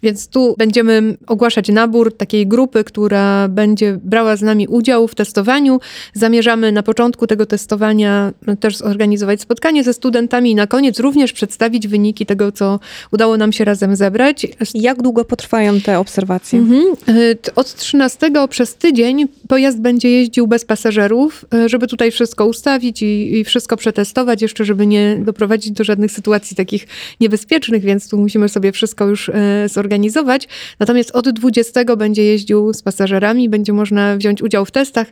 Więc 0.03 0.27
tu 0.27 0.55
będziemy 0.57 1.17
ogłaszać 1.27 1.69
nabór 1.69 2.17
takiej 2.17 2.47
grupy, 2.47 2.54
która 2.85 3.47
będzie 3.47 3.99
brała 4.03 4.35
z 4.35 4.41
nami 4.41 4.67
udział 4.67 5.07
w 5.07 5.15
testowaniu. 5.15 5.79
Zamierzamy 6.13 6.71
na 6.71 6.83
początku 6.83 7.27
tego 7.27 7.45
testowania 7.45 8.33
też 8.59 8.77
zorganizować 8.77 9.41
spotkanie 9.41 9.83
ze 9.83 9.93
studentami 9.93 10.51
i 10.51 10.55
na 10.55 10.67
koniec 10.67 10.99
również 10.99 11.33
przedstawić 11.33 11.87
wyniki 11.87 12.25
tego, 12.25 12.51
co 12.51 12.79
udało 13.11 13.37
nam 13.37 13.53
się 13.53 13.65
razem 13.65 13.95
zebrać. 13.95 14.47
Jak 14.73 15.01
długo 15.01 15.25
potrwają 15.25 15.81
te 15.81 15.99
obserwacje? 15.99 16.59
Mhm. 16.59 16.83
E, 17.07 17.53
od 17.55 17.75
13 17.75 18.31
przez 18.49 18.75
tydzień 18.75 19.27
pojazd 19.47 19.81
będzie 19.81 20.11
jeździł 20.11 20.47
bez 20.47 20.65
pasażerów, 20.65 21.45
e, 21.53 21.69
żeby 21.69 21.87
tutaj 21.87 22.11
wszystko 22.11 22.45
ustawić 22.45 23.01
i, 23.01 23.37
i 23.37 23.43
wszystko 23.43 23.77
przetestować, 23.77 24.41
jeszcze 24.41 24.65
żeby 24.65 24.87
nie 24.87 25.17
doprowadzić 25.25 25.71
do 25.71 25.83
żadnych 25.83 26.11
sytuacji 26.11 26.55
takich 26.55 26.87
niebezpiecznych, 27.19 27.83
więc 27.83 28.09
tu 28.09 28.17
musimy 28.17 28.49
sobie 28.49 28.71
wszystko 28.71 29.05
już 29.07 29.29
e, 29.29 29.69
zorganizować. 29.69 30.47
Natomiast 30.79 31.11
od 31.11 31.29
20 31.29 31.95
będzie 31.97 32.23
jeździł 32.23 32.44
z 32.73 32.81
pasażerami, 32.81 33.49
będzie 33.49 33.73
można 33.73 34.17
wziąć 34.17 34.41
udział 34.41 34.65
w 34.65 34.71
testach. 34.71 35.07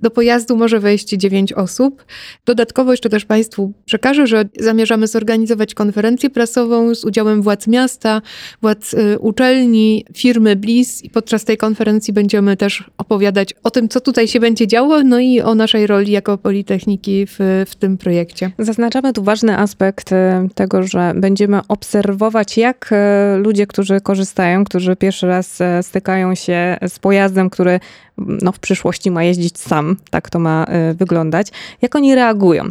Do 0.00 0.10
pojazdu 0.10 0.56
może 0.56 0.80
wejść 0.80 1.08
9 1.08 1.52
osób. 1.52 2.04
Dodatkowo 2.46 2.90
jeszcze 2.90 3.08
też 3.08 3.24
Państwu 3.24 3.72
przekażę, 3.84 4.26
że 4.26 4.44
zamierzamy 4.58 5.06
zorganizować 5.06 5.74
konferencję 5.74 6.30
prasową 6.30 6.94
z 6.94 7.04
udziałem 7.04 7.42
władz 7.42 7.66
miasta, 7.66 8.22
władz 8.62 8.94
y, 8.94 9.18
uczelni, 9.18 10.04
firmy 10.14 10.56
BLIS 10.56 11.04
i 11.04 11.10
podczas 11.10 11.44
tej 11.44 11.56
konferencji 11.56 12.12
będziemy 12.12 12.56
też 12.56 12.84
opowiadać 12.98 13.54
o 13.62 13.70
tym, 13.70 13.88
co 13.88 14.00
tutaj 14.00 14.28
się 14.28 14.40
będzie 14.40 14.66
działo, 14.66 15.02
no 15.02 15.18
i 15.18 15.40
o 15.40 15.54
naszej 15.54 15.86
roli 15.86 16.12
jako 16.12 16.38
Politechniki 16.38 17.26
w, 17.26 17.64
w 17.66 17.74
tym 17.74 17.98
projekcie. 17.98 18.50
Zaznaczamy 18.58 19.12
tu 19.12 19.22
ważny 19.22 19.58
aspekt 19.58 20.12
y, 20.12 20.14
tego, 20.54 20.82
że 20.82 21.12
będziemy 21.16 21.60
obserwować, 21.68 22.58
jak 22.58 22.90
y, 22.92 23.38
ludzie, 23.38 23.66
którzy 23.66 24.00
korzystają, 24.00 24.64
którzy 24.64 24.96
pierwszy 24.96 25.26
raz 25.26 25.58
stykają 25.82 26.34
się 26.34 26.75
z 26.88 26.98
pojazdem, 26.98 27.50
który 27.50 27.80
no, 28.18 28.52
w 28.52 28.58
przyszłości 28.58 29.10
ma 29.10 29.24
jeździć 29.24 29.58
sam, 29.58 29.96
tak 30.10 30.30
to 30.30 30.38
ma 30.38 30.66
y, 30.90 30.94
wyglądać, 30.94 31.48
jak 31.82 31.96
oni 31.96 32.14
reagują. 32.14 32.64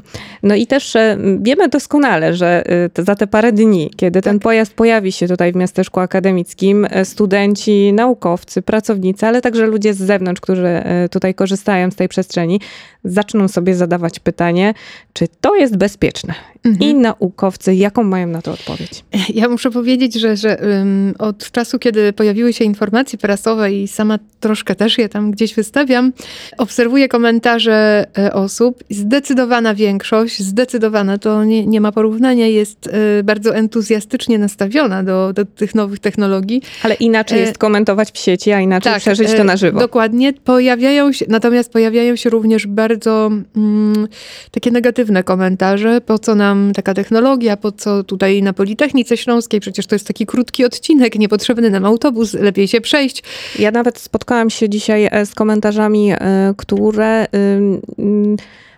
No 0.44 0.56
i 0.56 0.68
też 0.68 0.96
y, 0.96 1.18
wiemy 1.42 1.70
doskonale, 1.70 2.34
że 2.34 2.64
y, 3.00 3.04
za 3.04 3.16
te 3.16 3.28
parę 3.28 3.52
dni, 3.52 3.92
kiedy 3.96 4.22
ten 4.22 4.36
tak. 4.36 4.44
pojazd 4.44 4.74
pojawi 4.74 5.12
się 5.12 5.28
tutaj 5.28 5.52
w 5.52 5.56
miasteczku 5.56 6.00
akademickim, 6.00 6.88
studenci, 7.04 7.94
naukowcy, 7.94 8.62
pracownicy, 8.62 9.26
ale 9.26 9.42
także 9.42 9.66
ludzie 9.66 9.94
z 9.94 9.98
zewnątrz, 9.98 10.42
którzy 10.42 10.84
tutaj 11.12 11.36
korzystają 11.36 11.92
z 11.92 11.96
tej 11.96 12.08
przestrzeni, 12.08 12.60
zaczną 13.04 13.48
sobie 13.48 13.76
zadawać 13.76 14.20
pytanie, 14.20 14.74
czy 15.14 15.28
to 15.42 15.56
jest 15.56 15.78
bezpieczne. 15.78 16.34
Mhm. 16.66 16.92
I 16.92 16.96
naukowcy, 16.96 17.76
jaką 17.76 18.04
mają 18.04 18.28
na 18.28 18.42
to 18.42 18.52
odpowiedź? 18.52 19.06
Ja 19.34 19.50
muszę 19.50 19.72
powiedzieć, 19.72 20.14
że, 20.14 20.38
że 20.38 20.58
um, 20.58 21.14
od 21.20 21.52
czasu, 21.52 21.80
kiedy 21.80 22.14
pojawiły 22.14 22.54
się 22.54 22.66
informacje 22.66 23.20
prasowe 23.20 23.74
i 23.74 23.88
sama 23.96 24.20
troszkę 24.40 24.76
też 24.76 24.98
je 24.98 25.10
tam 25.10 25.32
gdzieś 25.32 25.54
wystawiam, 25.54 26.14
obserwuję 26.58 27.08
komentarze 27.08 28.06
e, 28.18 28.34
osób. 28.34 28.84
Zdecydowana 28.90 29.76
większość, 29.76 30.40
zdecydowana, 30.40 31.18
to 31.18 31.44
nie, 31.44 31.66
nie 31.66 31.82
ma 31.82 31.92
porównania, 31.92 32.48
jest 32.48 32.88
e, 32.88 33.24
bardzo 33.24 33.56
entuzjastycznie 33.56 34.38
nastawiona 34.38 35.04
do, 35.04 35.34
do 35.34 35.46
tych 35.46 35.76
nowych 35.76 36.00
technologii. 36.00 36.62
Ale 36.84 36.96
inaczej 36.96 37.40
jest 37.40 37.58
komentować 37.58 38.12
w 38.12 38.18
sieci, 38.18 38.52
a 38.52 38.60
inaczej 38.60 38.94
tak, 38.94 39.02
przeżyć 39.02 39.34
to 39.34 39.44
na 39.44 39.58
żywo. 39.58 39.80
Dokładnie. 39.80 40.34
Pojawiają 40.34 41.12
się, 41.12 41.26
natomiast 41.30 41.72
pojawiają 41.72 42.16
się 42.16 42.30
również 42.30 42.68
bardzo 42.68 43.32
mm, 43.56 44.08
takie 44.52 44.72
negatywne 44.72 45.24
komentarze. 45.24 46.02
Po 46.02 46.20
co 46.20 46.36
nam 46.36 46.72
taka 46.74 46.94
technologia, 46.94 47.58
po 47.58 47.72
co 47.72 48.04
tutaj 48.04 48.44
na 48.44 48.54
Politechnice 48.54 49.18
Śląskiej? 49.18 49.60
Przecież 49.60 49.88
to 49.88 49.96
jest 49.96 50.08
taki 50.08 50.26
krótki 50.26 50.66
odcinek, 50.66 51.20
niepotrzebny 51.20 51.70
nam 51.70 51.86
autobus, 51.86 52.34
lepiej 52.34 52.68
się 52.68 52.82
przejść. 52.82 53.24
Ja 53.60 53.72
nawet 53.76 54.00
spotkałam 54.00 54.50
się 54.50 54.70
dzisiaj 54.70 55.08
e, 55.12 55.26
z 55.26 55.36
komentarzami, 55.36 56.12
e, 56.12 56.18
które 56.58 57.28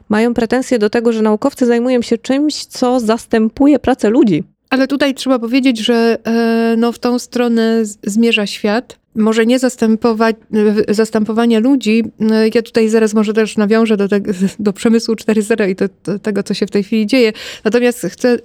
mają 0.10 0.34
pretensje 0.34 0.80
do 0.80 0.90
tego, 0.90 1.14
że 1.14 1.22
naukowcy 1.22 1.66
zajmują 1.66 2.02
się 2.02 2.18
czymś, 2.18 2.66
co 2.66 3.00
zastępuje 3.00 3.80
pracę 3.80 4.10
ludzi. 4.10 4.44
Ale 4.70 4.88
tutaj 4.88 5.14
trzeba 5.14 5.40
powiedzieć, 5.40 5.80
że 5.80 6.18
e, 6.26 6.76
no, 6.78 6.92
w 6.92 7.00
tą 7.00 7.20
stronę 7.20 7.82
zmierza 8.04 8.46
świat 8.46 9.00
może 9.18 9.46
nie 9.46 9.60
zastępować, 9.60 10.36
zastępowania 10.90 11.60
ludzi. 11.60 12.04
Ja 12.56 12.62
tutaj 12.62 12.90
zaraz 12.90 13.14
może 13.14 13.34
też 13.34 13.58
nawiążę 13.58 13.98
do, 13.98 14.08
te, 14.08 14.20
do 14.60 14.74
przemysłu 14.74 15.16
4.0 15.16 15.70
i 15.70 15.76
do, 15.76 15.86
do, 16.04 16.20
tego, 16.20 16.44
co 16.44 16.54
się 16.54 16.66
w 16.66 16.72
tej 16.72 16.84
chwili 16.84 17.08
dzieje. 17.08 17.34
Natomiast 17.64 18.02
chcę 18.10 18.38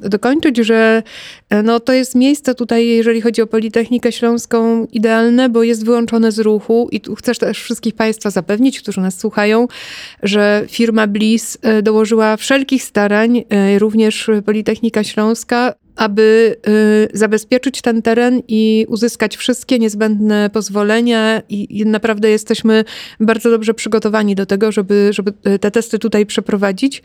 dokończyć, 0.00 0.56
że 0.56 1.02
e, 1.50 1.62
no, 1.62 1.80
to 1.80 1.92
jest 1.92 2.14
miejsce 2.14 2.54
tutaj, 2.54 2.86
jeżeli 2.86 3.20
chodzi 3.20 3.42
o 3.42 3.46
Politechnikę 3.46 4.12
Śląską, 4.12 4.86
idealne, 4.92 5.48
bo 5.48 5.62
jest 5.62 5.84
wyłączone 5.84 6.32
z 6.32 6.38
ruchu 6.38 6.88
i 6.92 7.00
tu 7.00 7.14
chcę 7.14 7.34
też 7.34 7.62
wszystkich 7.62 7.94
Państwa 7.94 8.30
zapewnić, 8.30 8.80
którzy 8.80 9.00
nas 9.00 9.18
słuchają, 9.18 9.68
że 10.22 10.64
firma 10.68 11.06
Bliss 11.06 11.58
e, 11.62 11.82
dołożyła 11.82 12.36
wszelkich 12.36 12.82
starań, 12.82 13.44
e, 13.48 13.78
również 13.78 14.30
Politechnika 14.46 15.04
Śląska, 15.04 15.74
aby 15.98 16.56
y, 17.14 17.18
zabezpieczyć 17.18 17.82
ten 17.82 18.02
teren 18.02 18.42
i 18.48 18.86
uzyskać 18.88 19.36
wszystkie 19.36 19.78
niezbędne 19.78 20.50
pozwolenia 20.50 21.42
i, 21.48 21.80
i, 21.80 21.86
naprawdę 21.86 22.30
jesteśmy 22.30 22.84
bardzo 23.20 23.50
dobrze 23.50 23.74
przygotowani 23.74 24.34
do 24.34 24.46
tego, 24.46 24.72
żeby, 24.72 25.10
żeby 25.12 25.32
te 25.60 25.70
testy 25.70 25.98
tutaj 25.98 26.26
przeprowadzić 26.26 27.02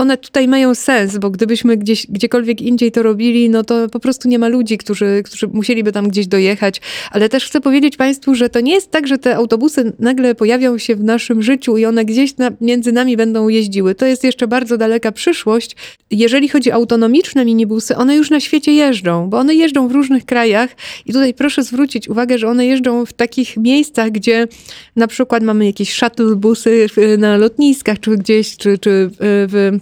one 0.00 0.16
tutaj 0.16 0.48
mają 0.48 0.74
sens, 0.74 1.18
bo 1.18 1.30
gdybyśmy 1.30 1.76
gdzieś, 1.76 2.06
gdziekolwiek 2.06 2.60
indziej 2.60 2.92
to 2.92 3.02
robili, 3.02 3.50
no 3.50 3.64
to 3.64 3.88
po 3.88 4.00
prostu 4.00 4.28
nie 4.28 4.38
ma 4.38 4.48
ludzi, 4.48 4.78
którzy, 4.78 5.22
którzy 5.24 5.46
musieliby 5.46 5.92
tam 5.92 6.08
gdzieś 6.08 6.26
dojechać. 6.26 6.80
Ale 7.10 7.28
też 7.28 7.46
chcę 7.46 7.60
powiedzieć 7.60 7.96
Państwu, 7.96 8.34
że 8.34 8.48
to 8.48 8.60
nie 8.60 8.72
jest 8.72 8.90
tak, 8.90 9.06
że 9.06 9.18
te 9.18 9.36
autobusy 9.36 9.92
nagle 9.98 10.34
pojawią 10.34 10.78
się 10.78 10.96
w 10.96 11.04
naszym 11.04 11.42
życiu 11.42 11.76
i 11.76 11.86
one 11.86 12.04
gdzieś 12.04 12.36
na, 12.36 12.50
między 12.60 12.92
nami 12.92 13.16
będą 13.16 13.48
jeździły. 13.48 13.94
To 13.94 14.06
jest 14.06 14.24
jeszcze 14.24 14.48
bardzo 14.48 14.78
daleka 14.78 15.12
przyszłość. 15.12 15.76
Jeżeli 16.10 16.48
chodzi 16.48 16.72
o 16.72 16.74
autonomiczne 16.74 17.44
minibusy, 17.44 17.96
one 17.96 18.16
już 18.16 18.30
na 18.30 18.40
świecie 18.40 18.72
jeżdżą, 18.72 19.30
bo 19.30 19.38
one 19.38 19.54
jeżdżą 19.54 19.88
w 19.88 19.92
różnych 19.92 20.24
krajach 20.24 20.70
i 21.06 21.12
tutaj 21.12 21.34
proszę 21.34 21.62
zwrócić 21.62 22.08
uwagę, 22.08 22.38
że 22.38 22.48
one 22.48 22.66
jeżdżą 22.66 23.06
w 23.06 23.12
takich 23.12 23.56
miejscach, 23.56 24.10
gdzie 24.10 24.48
na 24.96 25.06
przykład 25.06 25.42
mamy 25.42 25.66
jakieś 25.66 25.92
shuttle 25.92 26.36
busy 26.36 26.86
na 27.18 27.36
lotniskach, 27.36 28.00
czy 28.00 28.16
gdzieś, 28.16 28.56
czy, 28.56 28.78
czy 28.78 29.10
w 29.20 29.78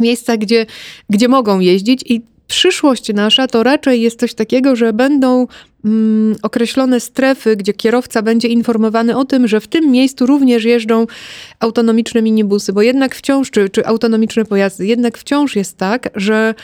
miejsca, 0.00 0.36
gdzie, 0.36 0.66
gdzie 1.10 1.28
mogą 1.28 1.60
jeździć 1.60 2.02
i 2.06 2.22
przyszłość 2.46 3.14
nasza 3.14 3.46
to 3.46 3.62
raczej 3.62 4.02
jest 4.02 4.20
coś 4.20 4.34
takiego, 4.34 4.76
że 4.76 4.92
będą 4.92 5.46
mm, 5.84 6.36
określone 6.42 7.00
strefy, 7.00 7.56
gdzie 7.56 7.72
kierowca 7.72 8.22
będzie 8.22 8.48
informowany 8.48 9.16
o 9.16 9.24
tym, 9.24 9.48
że 9.48 9.60
w 9.60 9.68
tym 9.68 9.90
miejscu 9.90 10.26
również 10.26 10.64
jeżdżą 10.64 11.06
autonomiczne 11.60 12.22
minibusy, 12.22 12.72
bo 12.72 12.82
jednak 12.82 13.14
wciąż, 13.14 13.50
czy, 13.50 13.68
czy 13.68 13.86
autonomiczne 13.86 14.44
pojazdy, 14.44 14.86
jednak 14.86 15.18
wciąż 15.18 15.56
jest 15.56 15.76
tak, 15.76 16.08
że 16.14 16.54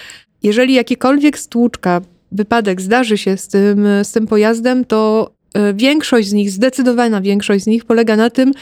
jeżeli 0.42 0.74
jakikolwiek 0.74 1.38
stłuczka, 1.38 2.00
wypadek 2.32 2.80
zdarzy 2.80 3.18
się 3.18 3.36
z 3.36 3.48
tym, 3.48 3.86
z 4.02 4.12
tym 4.12 4.26
pojazdem, 4.26 4.84
to 4.84 5.30
e, 5.54 5.74
większość 5.74 6.28
z 6.28 6.32
nich, 6.32 6.50
zdecydowana 6.50 7.20
większość 7.20 7.64
z 7.64 7.66
nich 7.66 7.84
polega 7.84 8.16
na 8.16 8.30
tym, 8.30 8.52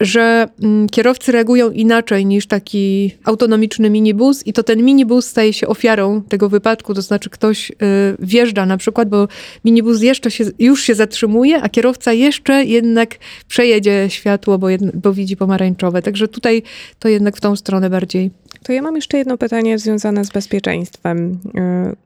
że 0.00 0.48
mm, 0.62 0.88
kierowcy 0.88 1.32
reagują 1.32 1.70
inaczej 1.70 2.26
niż 2.26 2.46
taki 2.46 3.14
autonomiczny 3.24 3.90
minibus 3.90 4.46
i 4.46 4.52
to 4.52 4.62
ten 4.62 4.82
minibus 4.82 5.26
staje 5.26 5.52
się 5.52 5.66
ofiarą 5.66 6.22
tego 6.22 6.48
wypadku, 6.48 6.94
to 6.94 7.02
znaczy 7.02 7.30
ktoś 7.30 7.70
y, 7.70 7.74
wjeżdża 8.18 8.66
na 8.66 8.76
przykład, 8.76 9.08
bo 9.08 9.28
minibus 9.64 10.02
jeszcze 10.02 10.30
się, 10.30 10.44
już 10.58 10.82
się 10.82 10.94
zatrzymuje, 10.94 11.62
a 11.62 11.68
kierowca 11.68 12.12
jeszcze 12.12 12.64
jednak 12.64 13.18
przejedzie 13.48 14.06
światło, 14.08 14.58
bo, 14.58 14.66
bo 14.94 15.12
widzi 15.12 15.36
pomarańczowe. 15.36 16.02
Także 16.02 16.28
tutaj 16.28 16.62
to 16.98 17.08
jednak 17.08 17.36
w 17.36 17.40
tą 17.40 17.56
stronę 17.56 17.90
bardziej 17.90 18.30
To 18.62 18.72
ja 18.72 18.82
mam 18.82 18.96
jeszcze 18.96 19.18
jedno 19.18 19.38
pytanie 19.38 19.78
związane 19.78 20.24
z 20.24 20.30
bezpieczeństwem. 20.30 21.38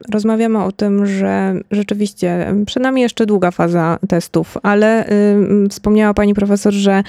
Y, 0.07 0.12
rozmawiamy 0.12 0.64
o 0.64 0.73
tym, 0.73 1.07
że 1.07 1.55
rzeczywiście 1.71 2.55
przed 2.66 2.83
nami 2.83 3.00
jeszcze 3.00 3.26
długa 3.26 3.50
faza 3.50 3.99
testów, 4.09 4.59
ale 4.62 5.09
y, 5.09 5.69
wspomniała 5.69 6.14
pani 6.14 6.35
profesor, 6.35 6.73
że 6.73 7.02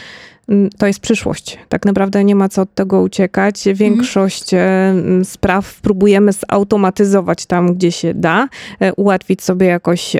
to 0.78 0.88
jest 0.88 1.00
przyszłość. 1.00 1.58
Tak 1.70 1.86
naprawdę 1.86 2.24
nie 2.24 2.36
ma 2.36 2.50
co 2.50 2.62
od 2.62 2.74
tego 2.74 3.02
uciekać. 3.02 3.64
Większość 3.74 4.54
mhm. 4.54 5.26
spraw 5.26 5.82
próbujemy 5.82 6.32
zautomatyzować 6.32 7.46
tam, 7.46 7.74
gdzie 7.74 7.92
się 7.92 8.14
da, 8.14 8.50
e, 8.80 8.94
ułatwić 8.94 9.44
sobie 9.44 9.68
jakoś 9.68 10.16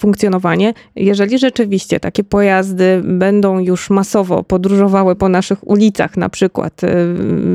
funkcjonowanie. 0.00 0.74
Jeżeli 0.96 1.38
rzeczywiście 1.38 2.00
takie 2.00 2.24
pojazdy 2.24 3.02
będą 3.04 3.58
już 3.58 3.90
masowo 3.90 4.42
podróżowały 4.42 5.16
po 5.16 5.28
naszych 5.28 5.68
ulicach, 5.68 6.16
na 6.16 6.28
przykład, 6.28 6.84
e, 6.84 6.88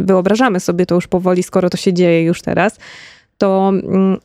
wyobrażamy 0.03 0.59
sobie 0.59 0.85
to 0.85 0.95
już 0.95 1.07
powoli, 1.07 1.43
skoro 1.43 1.69
to 1.69 1.77
się 1.77 1.93
dzieje 1.93 2.23
już 2.23 2.41
teraz, 2.41 2.77
to 3.37 3.69
mm, 3.69 4.17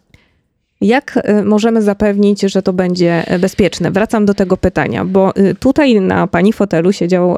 jak 0.81 1.17
y, 1.41 1.45
możemy 1.45 1.83
zapewnić, 1.83 2.41
że 2.41 2.63
to 2.63 2.73
będzie 2.73 3.25
bezpieczne? 3.41 3.91
Wracam 3.91 4.27
do 4.27 4.35
tego 4.35 4.57
pytania, 4.57 5.05
bo 5.05 5.37
y, 5.37 5.55
tutaj 5.55 6.01
na 6.01 6.27
pani 6.27 6.53
fotelu 6.53 6.93
siedział 6.93 7.37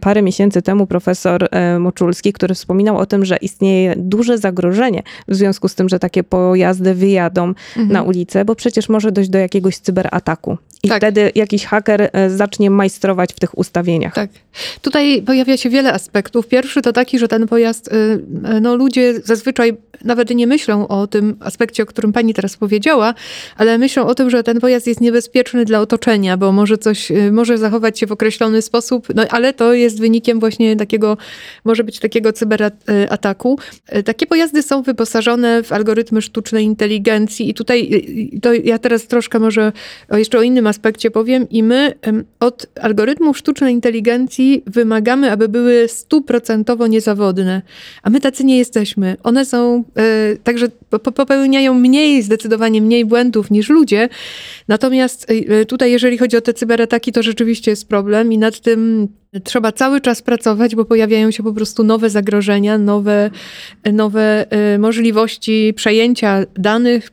parę 0.00 0.22
miesięcy 0.22 0.62
temu 0.62 0.86
profesor 0.86 1.48
Moczulski, 1.78 2.32
który 2.32 2.54
wspominał 2.54 2.98
o 2.98 3.06
tym, 3.06 3.24
że 3.24 3.36
istnieje 3.36 3.94
duże 3.96 4.38
zagrożenie 4.38 5.02
w 5.28 5.34
związku 5.34 5.68
z 5.68 5.74
tym, 5.74 5.88
że 5.88 5.98
takie 5.98 6.24
pojazdy 6.24 6.94
wyjadą 6.94 7.44
mhm. 7.44 7.88
na 7.88 8.02
ulicę, 8.02 8.44
bo 8.44 8.54
przecież 8.54 8.88
może 8.88 9.12
dojść 9.12 9.30
do 9.30 9.38
jakiegoś 9.38 9.78
cyberataku. 9.78 10.58
I 10.86 10.88
tak. 10.88 10.98
wtedy 10.98 11.32
jakiś 11.34 11.64
haker 11.64 12.10
zacznie 12.28 12.70
majstrować 12.70 13.32
w 13.32 13.40
tych 13.40 13.58
ustawieniach. 13.58 14.14
Tak. 14.14 14.30
Tutaj 14.82 15.22
pojawia 15.22 15.56
się 15.56 15.70
wiele 15.70 15.92
aspektów. 15.92 16.48
Pierwszy 16.48 16.82
to 16.82 16.92
taki, 16.92 17.18
że 17.18 17.28
ten 17.28 17.46
pojazd, 17.46 17.90
no 18.60 18.76
ludzie 18.76 19.14
zazwyczaj 19.24 19.76
nawet 20.04 20.30
nie 20.30 20.46
myślą 20.46 20.88
o 20.88 21.06
tym 21.06 21.36
aspekcie, 21.40 21.82
o 21.82 21.86
którym 21.86 22.12
pani 22.12 22.34
teraz 22.34 22.56
powiedziała, 22.56 23.14
ale 23.56 23.78
myślą 23.78 24.06
o 24.06 24.14
tym, 24.14 24.30
że 24.30 24.42
ten 24.42 24.60
pojazd 24.60 24.86
jest 24.86 25.00
niebezpieczny 25.00 25.64
dla 25.64 25.80
otoczenia, 25.80 26.36
bo 26.36 26.52
może 26.52 26.78
coś, 26.78 27.10
y, 27.10 27.32
może 27.32 27.58
zachować 27.58 27.98
się 27.98 28.06
w 28.06 28.12
określony 28.12 28.62
sposób, 28.62 29.06
no 29.14 29.22
ale 29.30 29.52
to 29.52 29.74
jest 29.74 30.00
wynikiem 30.00 30.40
właśnie 30.40 30.76
takiego, 30.76 31.16
może 31.64 31.84
być 31.84 31.98
takiego 31.98 32.32
cyberataku. 32.32 33.58
Y, 33.96 34.02
takie 34.02 34.26
pojazdy 34.26 34.62
są 34.62 34.82
wyposażone 34.82 35.62
w 35.62 35.72
algorytmy 35.72 36.22
sztucznej 36.22 36.64
inteligencji 36.64 37.50
i 37.50 37.54
tutaj 37.54 37.90
y, 38.36 38.40
to 38.40 38.54
ja 38.54 38.78
teraz 38.78 39.06
troszkę 39.06 39.38
może 39.38 39.72
jeszcze 40.12 40.38
o 40.38 40.42
innym 40.42 40.66
aspekcie 40.66 40.75
powiem 41.10 41.48
i 41.50 41.62
my 41.62 41.94
od 42.40 42.66
algorytmów 42.80 43.38
sztucznej 43.38 43.74
inteligencji 43.74 44.62
wymagamy, 44.66 45.32
aby 45.32 45.48
były 45.48 45.88
stuprocentowo 45.88 46.86
niezawodne, 46.86 47.62
a 48.02 48.10
my 48.10 48.20
tacy 48.20 48.44
nie 48.44 48.58
jesteśmy. 48.58 49.16
One 49.22 49.44
są 49.44 49.84
E, 49.96 50.36
także 50.36 50.68
popełniają 51.14 51.74
mniej, 51.74 52.22
zdecydowanie 52.22 52.82
mniej 52.82 53.04
błędów 53.04 53.50
niż 53.50 53.68
ludzie. 53.68 54.08
Natomiast 54.68 55.26
e, 55.30 55.64
tutaj, 55.64 55.90
jeżeli 55.90 56.18
chodzi 56.18 56.36
o 56.36 56.40
te 56.40 56.54
cyberataki, 56.54 57.12
to 57.12 57.22
rzeczywiście 57.22 57.70
jest 57.70 57.88
problem 57.88 58.32
i 58.32 58.38
nad 58.38 58.60
tym 58.60 59.08
trzeba 59.44 59.72
cały 59.72 60.00
czas 60.00 60.22
pracować, 60.22 60.74
bo 60.74 60.84
pojawiają 60.84 61.30
się 61.30 61.42
po 61.42 61.52
prostu 61.52 61.84
nowe 61.84 62.10
zagrożenia, 62.10 62.78
nowe, 62.78 63.30
nowe 63.92 64.50
e, 64.50 64.78
możliwości 64.78 65.72
przejęcia 65.76 66.44
danych, 66.54 67.10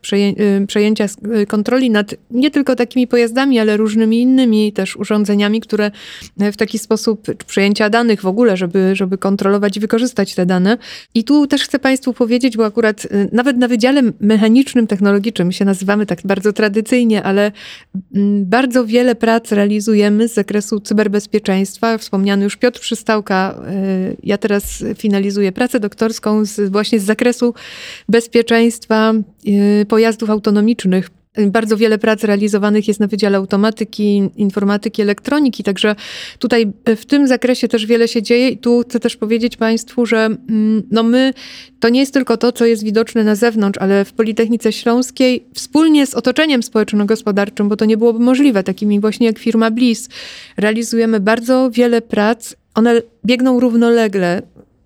przejęcia 0.67 1.05
kontroli 1.47 1.89
nad 1.89 2.15
nie 2.31 2.51
tylko 2.51 2.75
takimi 2.75 3.07
pojazdami, 3.07 3.59
ale 3.59 3.77
różnymi 3.77 4.21
innymi 4.21 4.73
też 4.73 4.95
urządzeniami, 4.95 5.61
które 5.61 5.91
w 6.37 6.57
taki 6.57 6.79
sposób, 6.79 7.27
przejęcia 7.47 7.89
danych 7.89 8.21
w 8.21 8.25
ogóle, 8.25 8.57
żeby, 8.57 8.95
żeby 8.95 9.17
kontrolować 9.17 9.77
i 9.77 9.79
wykorzystać 9.79 10.35
te 10.35 10.45
dane. 10.45 10.77
I 11.15 11.23
tu 11.23 11.47
też 11.47 11.63
chcę 11.63 11.79
Państwu 11.79 12.13
powiedzieć, 12.13 12.57
bo 12.57 12.65
akurat 12.65 13.07
nawet 13.31 13.57
na 13.57 13.67
Wydziale 13.67 14.01
Mechanicznym 14.19 14.87
Technologicznym 14.87 15.51
się 15.51 15.65
nazywamy 15.65 16.05
tak 16.05 16.19
bardzo 16.25 16.53
tradycyjnie, 16.53 17.23
ale 17.23 17.51
mm, 18.15 18.45
bardzo 18.45 18.85
wiele 18.85 19.15
prac 19.15 19.51
realizujemy 19.51 20.27
z 20.27 20.33
zakresu 20.33 20.79
cyberbezpieczeństwa. 20.79 21.97
Wspomniany 22.03 22.43
już 22.43 22.57
Piotr 22.57 22.79
Przystałka, 22.79 23.55
y, 24.11 24.17
ja 24.23 24.37
teraz 24.37 24.83
finalizuję 24.97 25.51
pracę 25.51 25.79
doktorską 25.79 26.45
z, 26.45 26.71
właśnie 26.71 26.99
z 26.99 27.03
zakresu 27.03 27.53
bezpieczeństwa 28.09 29.13
y, 29.47 29.85
pojazdów 29.85 30.29
autonomicznych. 30.29 31.09
Bardzo 31.37 31.77
wiele 31.77 31.97
prac 31.97 32.23
realizowanych 32.23 32.87
jest 32.87 32.99
na 32.99 33.07
Wydziale 33.07 33.37
Automatyki, 33.37 34.29
Informatyki, 34.35 35.01
Elektroniki, 35.01 35.63
także 35.63 35.95
tutaj 36.39 36.71
w 36.97 37.05
tym 37.05 37.27
zakresie 37.27 37.67
też 37.67 37.85
wiele 37.85 38.07
się 38.07 38.21
dzieje 38.21 38.49
i 38.49 38.57
tu 38.57 38.81
chcę 38.81 38.99
też 38.99 39.15
powiedzieć 39.17 39.57
Państwu, 39.57 40.05
że 40.05 40.25
mm, 40.25 40.83
no 40.91 41.03
my, 41.03 41.33
to 41.79 41.89
nie 41.89 41.99
jest 41.99 42.13
tylko 42.13 42.37
to, 42.37 42.51
co 42.51 42.65
jest 42.65 42.83
widoczne 42.83 43.23
na 43.23 43.35
zewnątrz, 43.35 43.79
ale 43.79 44.05
w 44.05 44.13
Politechnice 44.13 44.73
Śląskiej 44.73 45.43
wspólnie 45.53 46.07
z 46.07 46.13
otoczeniem 46.13 46.63
społeczno-gospodarczym, 46.63 47.69
bo 47.69 47.75
to 47.75 47.85
nie 47.85 47.97
byłoby 47.97 48.19
możliwe, 48.19 48.63
takimi 48.63 48.99
właśnie 48.99 49.27
jak 49.27 49.39
firma 49.39 49.71
Bliss, 49.71 50.09
realizujemy 50.57 51.19
bardzo 51.19 51.71
wiele 51.71 52.01
prac, 52.01 52.55
one 52.75 53.01
biegną 53.25 53.59
równolegle, 53.59 54.41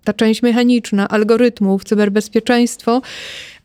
ta 0.08 0.12
część 0.12 0.42
mechaniczna, 0.42 1.08
algorytmów, 1.08 1.84
cyberbezpieczeństwo, 1.84 3.02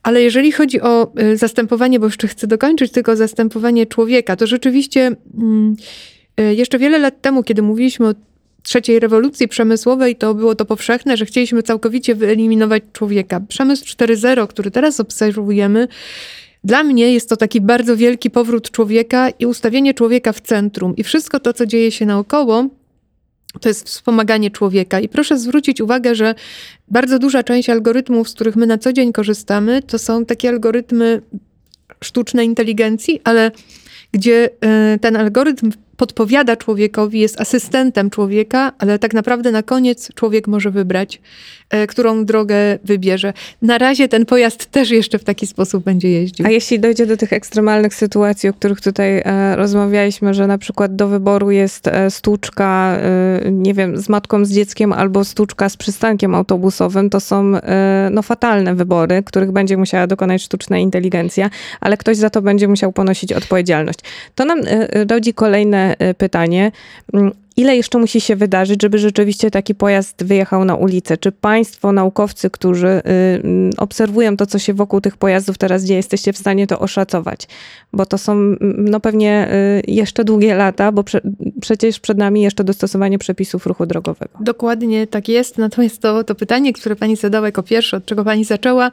ale 0.04 0.22
jeżeli 0.22 0.52
chodzi 0.52 0.82
o 0.82 1.12
y, 1.20 1.38
zastępowanie, 1.38 2.00
bo 2.00 2.06
jeszcze 2.06 2.28
chcę 2.28 2.48
dokończyć 2.48 2.92
tylko 2.92 3.16
zastępowanie 3.16 3.86
człowieka, 3.86 4.36
to 4.36 4.48
rzeczywiście 4.48 5.12
mm, 5.38 5.76
y, 6.40 6.56
jeszcze 6.56 6.80
wiele 6.80 7.00
lat 7.00 7.22
temu, 7.22 7.44
kiedy 7.44 7.62
mówiliśmy 7.62 8.08
o 8.08 8.14
trzeciej 8.64 9.00
rewolucji 9.00 9.48
przemysłowej, 9.48 10.16
to 10.16 10.34
było 10.34 10.56
to 10.56 10.66
powszechne, 10.66 11.18
że 11.18 11.26
chcieliśmy 11.26 11.64
całkowicie 11.64 12.16
wyeliminować 12.16 12.84
człowieka. 12.94 13.40
Przemysł 13.48 13.86
4.0, 13.86 14.48
który 14.48 14.72
teraz 14.72 15.00
obserwujemy, 15.00 15.88
dla 16.64 16.84
mnie 16.84 17.14
jest 17.14 17.30
to 17.30 17.38
taki 17.38 17.62
bardzo 17.62 17.98
wielki 17.98 18.30
powrót 18.30 18.72
człowieka 18.72 19.30
i 19.30 19.46
ustawienie 19.46 19.94
człowieka 19.94 20.34
w 20.34 20.42
centrum. 20.42 20.96
I 20.96 21.04
wszystko 21.04 21.40
to, 21.40 21.54
co 21.54 21.66
dzieje 21.66 21.92
się 21.92 22.06
naokoło, 22.06 22.68
to 23.60 23.70
jest 23.70 23.88
wspomaganie 23.88 24.52
człowieka. 24.52 25.00
I 25.00 25.10
proszę 25.10 25.40
zwrócić 25.40 25.82
uwagę, 25.82 26.16
że 26.16 26.36
bardzo 26.88 27.20
duża 27.20 27.44
część 27.44 27.70
algorytmów, 27.70 28.30
z 28.30 28.34
których 28.34 28.56
my 28.56 28.68
na 28.68 28.78
co 28.78 28.94
dzień 28.94 29.14
korzystamy, 29.14 29.84
to 29.84 30.00
są 30.00 30.26
takie 30.26 30.50
algorytmy 30.50 31.22
sztucznej 32.04 32.46
inteligencji, 32.46 33.22
ale 33.24 33.52
gdzie 34.12 34.50
e, 34.62 35.00
ten 35.00 35.16
algorytm 35.16 35.72
podpowiada 36.04 36.56
człowiekowi, 36.56 37.20
jest 37.20 37.42
asystentem 37.42 38.10
człowieka, 38.10 38.72
ale 38.80 39.00
tak 39.00 39.14
naprawdę 39.14 39.52
na 39.52 39.64
koniec 39.64 40.14
człowiek 40.14 40.48
może 40.48 40.72
wybrać, 40.72 41.22
e, 41.70 41.88
którą 41.88 42.26
drogę 42.26 42.56
wybierze. 42.84 43.34
Na 43.62 43.78
razie 43.78 44.08
ten 44.08 44.26
pojazd 44.26 44.66
też 44.66 44.90
jeszcze 44.92 45.20
w 45.20 45.24
taki 45.24 45.48
sposób 45.48 45.84
będzie 45.84 46.10
jeździł. 46.10 46.46
A 46.46 46.50
jeśli 46.50 46.80
dojdzie 46.80 47.06
do 47.06 47.18
tych 47.18 47.34
ekstremalnych 47.34 47.96
sytuacji, 47.96 48.50
o 48.50 48.54
których 48.54 48.82
tutaj 48.82 49.22
e, 49.26 49.56
rozmawialiśmy, 49.56 50.34
że 50.34 50.48
na 50.48 50.58
przykład 50.58 50.96
do 50.96 51.08
wyboru 51.08 51.52
jest 51.52 51.88
e, 51.88 52.12
stłuczka, 52.12 52.98
nie 53.52 53.74
wiem, 53.74 53.98
z 53.98 54.10
matką 54.10 54.46
z 54.46 54.52
dzieckiem 54.52 54.94
albo 54.94 55.26
stłuczka 55.26 55.70
z 55.70 55.78
przystankiem 55.78 56.36
autobusowym, 56.36 57.10
to 57.10 57.20
są 57.20 57.54
no, 58.12 58.22
fatalne 58.22 58.76
wybory, 58.76 59.24
których 59.24 59.52
będzie 59.52 59.78
musiała 59.78 60.08
dokonać 60.08 60.42
sztuczna 60.42 60.78
inteligencja, 60.78 61.50
ale 61.82 61.98
ktoś 61.98 62.18
za 62.18 62.30
to 62.30 62.42
będzie 62.42 62.68
musiał 62.68 62.92
ponosić 62.94 63.34
odpowiedzialność. 63.34 64.00
To 64.36 64.46
nam 64.46 64.62
rodzi 65.10 65.34
kolejne 65.34 65.93
E, 66.00 66.14
pytanie. 66.14 66.72
Mm, 67.14 67.32
ile 67.58 67.76
jeszcze 67.76 67.98
musi 67.98 68.22
się 68.22 68.36
wydarzyć, 68.36 68.82
żeby 68.82 69.00
rzeczywiście 69.00 69.52
taki 69.52 69.76
pojazd 69.76 70.24
wyjechał 70.24 70.66
na 70.66 70.76
ulicę? 70.76 71.18
Czy 71.18 71.32
państwo, 71.32 71.92
naukowcy, 71.92 72.50
którzy 72.50 72.88
y, 72.88 73.02
mm, 73.44 73.72
obserwują 73.78 74.38
to, 74.38 74.46
co 74.46 74.60
się 74.60 74.74
wokół 74.74 75.02
tych 75.02 75.18
pojazdów 75.18 75.58
teraz 75.58 75.84
dzieje, 75.84 75.98
jesteście 75.98 76.34
w 76.34 76.38
stanie 76.38 76.68
to 76.68 76.80
oszacować? 76.80 77.48
Bo 77.94 78.06
to 78.06 78.18
są 78.18 78.32
mm, 78.32 78.58
no 78.62 79.00
pewnie 79.00 79.48
y, 79.88 79.92
jeszcze 79.92 80.24
długie 80.24 80.56
lata, 80.56 80.92
bo 80.92 81.04
prze, 81.04 81.22
przecież 81.62 82.00
przed 82.00 82.18
nami 82.18 82.42
jeszcze 82.42 82.64
dostosowanie 82.64 83.20
przepisów 83.20 83.66
ruchu 83.66 83.86
drogowego. 83.86 84.38
Dokładnie 84.40 85.08
tak 85.08 85.30
jest. 85.30 85.58
Natomiast 85.58 86.02
to, 86.02 86.24
to 86.24 86.36
pytanie, 86.36 86.74
które 86.74 86.96
pani 86.96 87.16
zadała 87.16 87.48
jako 87.48 87.64
pierwsze, 87.64 87.98
od 87.98 88.06
czego 88.06 88.24
pani 88.24 88.46
zaczęła, 88.46 88.92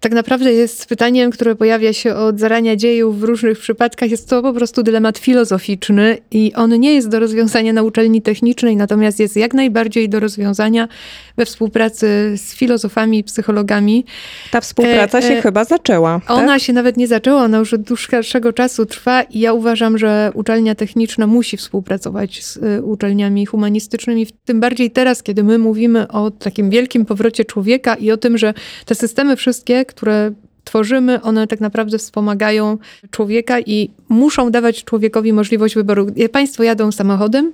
tak 0.00 0.12
naprawdę 0.12 0.52
jest 0.52 0.86
pytaniem, 0.86 1.30
które 1.30 1.54
pojawia 1.54 1.92
się 1.92 2.14
od 2.14 2.40
zarania 2.40 2.76
dziejów 2.76 3.20
w 3.20 3.22
różnych 3.22 3.58
przypadkach. 3.58 4.10
Jest 4.10 4.28
to 4.28 4.42
po 4.42 4.52
prostu 4.52 4.82
dylemat 4.82 5.18
filozoficzny 5.18 6.18
i 6.30 6.52
on 6.54 6.80
nie 6.80 6.94
jest 6.94 7.08
do 7.08 7.20
rozwiązania 7.20 7.72
na 7.72 7.82
uczelni 7.82 8.22
technicznej, 8.22 8.76
natomiast 8.76 9.20
jest 9.20 9.36
jak 9.36 9.54
najbardziej 9.54 10.08
do 10.08 10.20
rozwiązania 10.20 10.88
we 11.36 11.44
współpracy 11.44 12.34
z 12.36 12.54
filozofami 12.54 13.18
i 13.18 13.24
psychologami. 13.24 14.04
Ta 14.50 14.60
współpraca 14.60 15.18
e, 15.18 15.22
się 15.22 15.34
e, 15.34 15.42
chyba 15.42 15.64
zaczęła. 15.64 16.20
Ona 16.28 16.46
tak? 16.46 16.62
się 16.62 16.72
nawet 16.72 16.96
nie 16.96 17.06
zaczęła, 17.06 17.42
ona 17.42 17.58
już 17.58 17.74
od 17.74 17.82
dłuższego 17.82 18.52
czasu 18.52 18.86
trwa 18.86 19.22
i 19.22 19.40
ja 19.40 19.52
uważam, 19.52 19.98
że 19.98 20.30
uczelnia 20.34 20.74
techniczna 20.74 21.26
musi 21.26 21.56
współpracować 21.56 22.44
z 22.44 22.56
y, 22.56 22.82
uczelniami 22.82 23.46
humanistycznymi, 23.46 24.26
tym 24.44 24.60
bardziej 24.60 24.90
teraz, 24.90 25.22
kiedy 25.22 25.44
my 25.44 25.58
mówimy 25.58 26.08
o 26.08 26.30
takim 26.30 26.70
wielkim 26.70 27.04
powrocie 27.04 27.44
człowieka 27.44 27.94
i 27.94 28.10
o 28.10 28.16
tym, 28.16 28.38
że 28.38 28.54
te 28.84 28.94
systemy 28.94 29.36
wszystkie, 29.36 29.84
które 29.86 30.32
tworzymy, 30.66 31.22
one 31.22 31.46
tak 31.46 31.60
naprawdę 31.60 31.98
wspomagają 31.98 32.78
człowieka 33.10 33.60
i 33.60 33.90
muszą 34.08 34.50
dawać 34.50 34.84
człowiekowi 34.84 35.32
możliwość 35.32 35.74
wyboru. 35.74 36.06
Państwo 36.32 36.62
jadą 36.62 36.92
samochodem, 36.92 37.52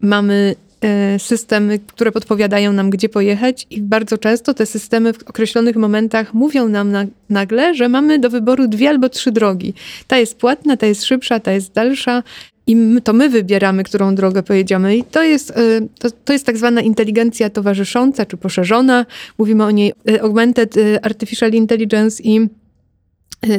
mamy 0.00 0.54
e, 0.80 1.18
systemy, 1.18 1.78
które 1.78 2.12
podpowiadają 2.12 2.72
nam, 2.72 2.90
gdzie 2.90 3.08
pojechać, 3.08 3.66
i 3.70 3.82
bardzo 3.82 4.18
często 4.18 4.54
te 4.54 4.66
systemy 4.66 5.12
w 5.12 5.22
określonych 5.22 5.76
momentach 5.76 6.34
mówią 6.34 6.68
nam 6.68 6.90
na, 6.90 7.04
nagle, 7.30 7.74
że 7.74 7.88
mamy 7.88 8.18
do 8.18 8.30
wyboru 8.30 8.68
dwie 8.68 8.88
albo 8.88 9.08
trzy 9.08 9.32
drogi. 9.32 9.74
Ta 10.06 10.18
jest 10.18 10.38
płatna, 10.38 10.76
ta 10.76 10.86
jest 10.86 11.04
szybsza, 11.04 11.40
ta 11.40 11.52
jest 11.52 11.72
dalsza. 11.72 12.22
I 12.66 12.76
to 13.04 13.12
my 13.12 13.28
wybieramy, 13.28 13.84
którą 13.84 14.14
drogę 14.14 14.42
pojedziemy. 14.42 14.96
I 14.96 15.04
to 15.04 15.22
jest, 15.22 15.52
to, 15.98 16.08
to 16.24 16.32
jest 16.32 16.46
tak 16.46 16.58
zwana 16.58 16.80
inteligencja 16.80 17.50
towarzysząca 17.50 18.26
czy 18.26 18.36
poszerzona. 18.36 19.06
Mówimy 19.38 19.64
o 19.64 19.70
niej 19.70 19.92
Augmented 20.22 20.74
Artificial 21.02 21.52
Intelligence 21.52 22.22
i 22.22 22.48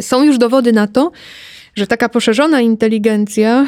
są 0.01 0.23
już 0.23 0.37
dowody 0.37 0.73
na 0.73 0.87
to, 0.87 1.11
że 1.75 1.87
taka 1.87 2.09
poszerzona 2.09 2.61
inteligencja, 2.61 3.67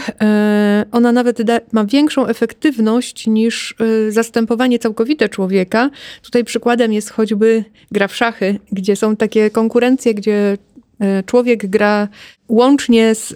ona 0.91 1.11
nawet 1.11 1.41
da, 1.41 1.59
ma 1.71 1.85
większą 1.85 2.27
efektywność 2.27 3.27
niż 3.27 3.75
zastępowanie 4.09 4.79
całkowite 4.79 5.29
człowieka. 5.29 5.89
Tutaj 6.21 6.43
przykładem 6.43 6.93
jest 6.93 7.09
choćby 7.09 7.63
gra 7.91 8.07
w 8.07 8.15
szachy, 8.15 8.59
gdzie 8.71 8.95
są 8.95 9.15
takie 9.15 9.49
konkurencje, 9.49 10.13
gdzie 10.13 10.57
człowiek 11.25 11.67
gra 11.67 12.07
łącznie 12.49 13.15
z 13.15 13.35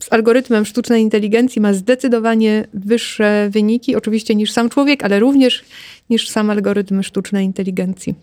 z 0.00 0.12
algorytmem 0.12 0.64
sztucznej 0.64 1.02
inteligencji 1.02 1.62
ma 1.62 1.72
zdecydowanie 1.72 2.64
wyższe 2.74 3.48
wyniki, 3.50 3.96
oczywiście 3.96 4.34
niż 4.34 4.52
sam 4.52 4.68
człowiek, 4.68 5.04
ale 5.04 5.20
również 5.20 5.64
niż 6.10 6.28
sam 6.28 6.50
algorytm 6.50 7.02
sztucznej 7.02 7.44
inteligencji. 7.44 8.14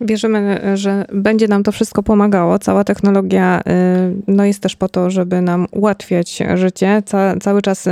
Wierzymy, 0.00 0.60
że 0.74 1.04
będzie 1.12 1.48
nam 1.48 1.62
to 1.62 1.72
wszystko 1.72 2.02
pomagało. 2.02 2.58
Cała 2.58 2.84
technologia 2.84 3.60
y, 3.60 3.62
no, 4.26 4.44
jest 4.44 4.60
też 4.60 4.76
po 4.76 4.88
to, 4.88 5.10
żeby 5.10 5.40
nam 5.40 5.66
ułatwiać 5.70 6.42
życie. 6.54 7.02
Ca 7.06 7.36
cały 7.40 7.62
czas 7.62 7.86
y, 7.86 7.90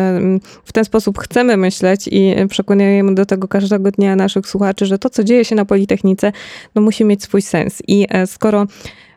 w 0.64 0.72
ten 0.72 0.84
sposób 0.84 1.18
chcemy 1.18 1.56
myśleć 1.56 2.08
i 2.08 2.34
przekonujemy 2.48 3.14
do 3.14 3.26
tego 3.26 3.48
każdego 3.48 3.90
dnia 3.90 4.16
naszych 4.16 4.46
słuchaczy, 4.46 4.86
że 4.86 4.98
to, 4.98 5.10
co 5.10 5.24
dzieje 5.24 5.44
się 5.44 5.54
na 5.54 5.64
Politechnice, 5.64 6.32
no, 6.74 6.82
musi 6.82 7.04
mieć 7.04 7.22
swój 7.22 7.42
sens. 7.42 7.82
I 7.88 8.06
e, 8.10 8.26
skoro 8.26 8.66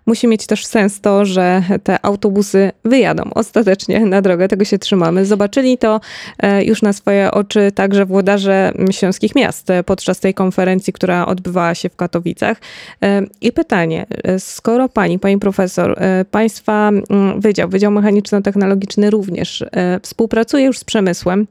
musi 0.05 0.27
mieć 0.27 0.47
też 0.47 0.65
sens 0.65 1.01
to, 1.01 1.25
że 1.25 1.63
te 1.83 2.05
autobusy 2.05 2.71
wyjadą 2.85 3.29
ostatecznie 3.35 3.99
na 3.99 4.21
drogę, 4.21 4.47
tego 4.47 4.65
się 4.65 4.79
trzymamy. 4.79 5.25
Zobaczyli 5.25 5.77
to 5.77 6.01
e, 6.39 6.63
już 6.63 6.81
na 6.81 6.93
swoje 6.93 7.31
oczy 7.31 7.71
także 7.71 8.05
włodarze 8.05 8.71
śląskich 8.91 9.35
miast 9.35 9.67
podczas 9.85 10.19
tej 10.19 10.33
konferencji, 10.33 10.93
która 10.93 11.25
odbywała 11.25 11.75
się 11.75 11.89
w 11.89 11.95
Katowicach. 11.95 12.57
E, 13.03 13.21
I 13.41 13.51
pytanie, 13.51 14.05
e, 14.23 14.39
skoro 14.39 14.89
pani, 14.89 15.19
pani 15.19 15.39
profesor, 15.39 15.99
państwa 16.31 16.91
wydział, 17.37 17.69
Wydział 17.69 17.91
Mechaniczno-Technologiczny 17.91 19.09
również 19.09 19.65
współpracuje 20.01 20.65
już 20.65 20.79
z 20.79 20.83
przemysłem, 20.83 21.47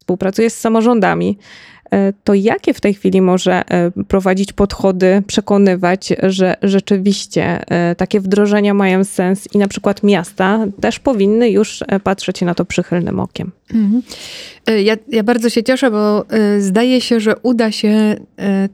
współpracuje 0.00 0.50
z 0.50 0.58
samorządami, 0.58 1.38
to 2.24 2.34
jakie 2.34 2.74
w 2.74 2.80
tej 2.80 2.94
chwili 2.94 3.20
może 3.20 3.70
e, 3.70 3.90
prowadzić 4.08 4.52
podchody, 4.52 5.22
przekonywać, 5.26 6.12
że 6.22 6.54
rzeczywiście 6.62 7.70
e, 7.70 7.94
takie 7.94 8.20
wdrożenia 8.20 8.74
mają 8.74 9.04
sens 9.04 9.48
i 9.54 9.58
na 9.58 9.68
przykład 9.68 10.02
miasta 10.02 10.66
też 10.80 10.98
powinny 10.98 11.50
już 11.50 11.84
patrzeć 12.04 12.40
na 12.40 12.54
to 12.54 12.64
przychylnym 12.64 13.20
okiem? 13.20 13.50
Mhm. 13.74 14.02
Ja, 14.84 14.96
ja, 15.08 15.22
bardzo 15.22 15.50
się 15.50 15.62
cieszę, 15.62 15.90
bo 15.90 16.24
zdaje 16.58 17.00
się, 17.00 17.20
że 17.20 17.36
uda 17.42 17.72
się 17.72 18.16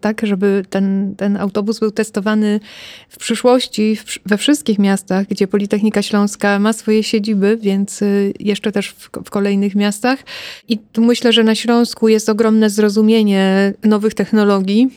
tak, 0.00 0.26
żeby 0.26 0.64
ten, 0.70 1.14
ten 1.16 1.36
autobus 1.36 1.80
był 1.80 1.90
testowany 1.90 2.60
w 3.08 3.16
przyszłości 3.16 3.98
we 4.26 4.36
wszystkich 4.36 4.78
miastach, 4.78 5.26
gdzie 5.26 5.46
Politechnika 5.46 6.02
Śląska 6.02 6.58
ma 6.58 6.72
swoje 6.72 7.02
siedziby, 7.02 7.58
więc 7.60 8.00
jeszcze 8.40 8.72
też 8.72 8.88
w, 8.90 9.10
w 9.24 9.30
kolejnych 9.30 9.74
miastach. 9.74 10.18
I 10.68 10.78
tu 10.78 11.02
myślę, 11.02 11.32
że 11.32 11.44
na 11.44 11.54
Śląsku 11.54 12.08
jest 12.08 12.28
ogromne 12.28 12.70
zrozumienie, 12.70 13.07
nowych 13.84 14.14
technologii. 14.14 14.88